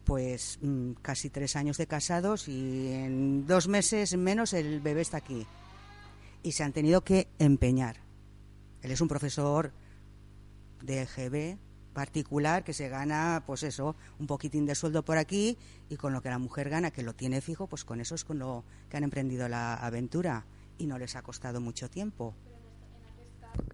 pues 0.04 0.60
mm, 0.62 0.94
casi 1.02 1.30
tres 1.30 1.56
años 1.56 1.78
de 1.78 1.88
casados 1.88 2.48
y 2.48 2.92
en 2.92 3.46
dos 3.46 3.68
meses 3.68 4.18
menos 4.18 4.54
el 4.54 4.82
bebé 4.82 5.02
está 5.02 5.18
aquí. 5.18 5.46
Y 6.44 6.54
se 6.54 6.64
han 6.64 6.74
tenido 6.74 7.02
que 7.02 7.30
empeñar. 7.40 7.98
Él 8.82 8.92
es 8.92 9.00
un 9.00 9.08
profesor 9.08 9.72
de 10.82 11.06
GB 11.06 11.58
particular 11.94 12.64
que 12.64 12.74
se 12.74 12.90
gana, 12.90 13.44
pues 13.46 13.64
eso, 13.64 13.96
un 14.18 14.26
poquitín 14.26 14.66
de 14.66 14.76
sueldo 14.76 15.04
por 15.04 15.18
aquí 15.18 15.58
y 15.90 15.98
con 15.98 16.14
lo 16.14 16.22
que 16.22 16.30
la 16.30 16.40
mujer 16.40 16.70
gana, 16.70 16.90
que 16.90 17.04
lo 17.04 17.14
tiene 17.14 17.42
fijo, 17.42 17.68
pues 17.68 17.86
con 17.86 18.02
eso 18.02 18.16
es 18.16 18.24
con 18.24 18.40
lo 18.40 18.64
que 18.90 18.98
han 18.98 19.04
emprendido 19.04 19.48
la 19.48 19.76
aventura 19.76 20.46
y 20.82 20.88
no 20.88 20.98
les 20.98 21.16
ha 21.16 21.22
costado 21.22 21.62
mucho 21.62 21.90
tiempo. 21.90 22.36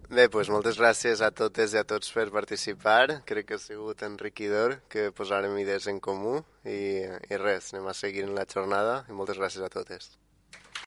Bé, 0.08 0.24
doncs 0.32 0.48
moltes 0.52 0.78
gràcies 0.80 1.20
a 1.24 1.30
totes 1.30 1.74
i 1.74 1.80
a 1.80 1.84
tots 1.88 2.12
per 2.12 2.26
participar. 2.34 3.20
Crec 3.28 3.48
que 3.48 3.58
ha 3.58 3.62
sigut 3.62 4.04
enriquidor 4.06 4.78
que 4.92 5.10
posarem 5.12 5.56
idees 5.60 5.88
en 5.92 6.00
comú 6.04 6.38
i, 6.64 7.04
i 7.04 7.40
res, 7.40 7.72
anem 7.74 7.90
a 7.92 7.96
seguir 7.96 8.24
en 8.28 8.34
la 8.36 8.46
jornada 8.48 9.02
i 9.08 9.16
moltes 9.16 9.40
gràcies 9.40 9.64
a 9.64 9.70
totes. 9.72 10.16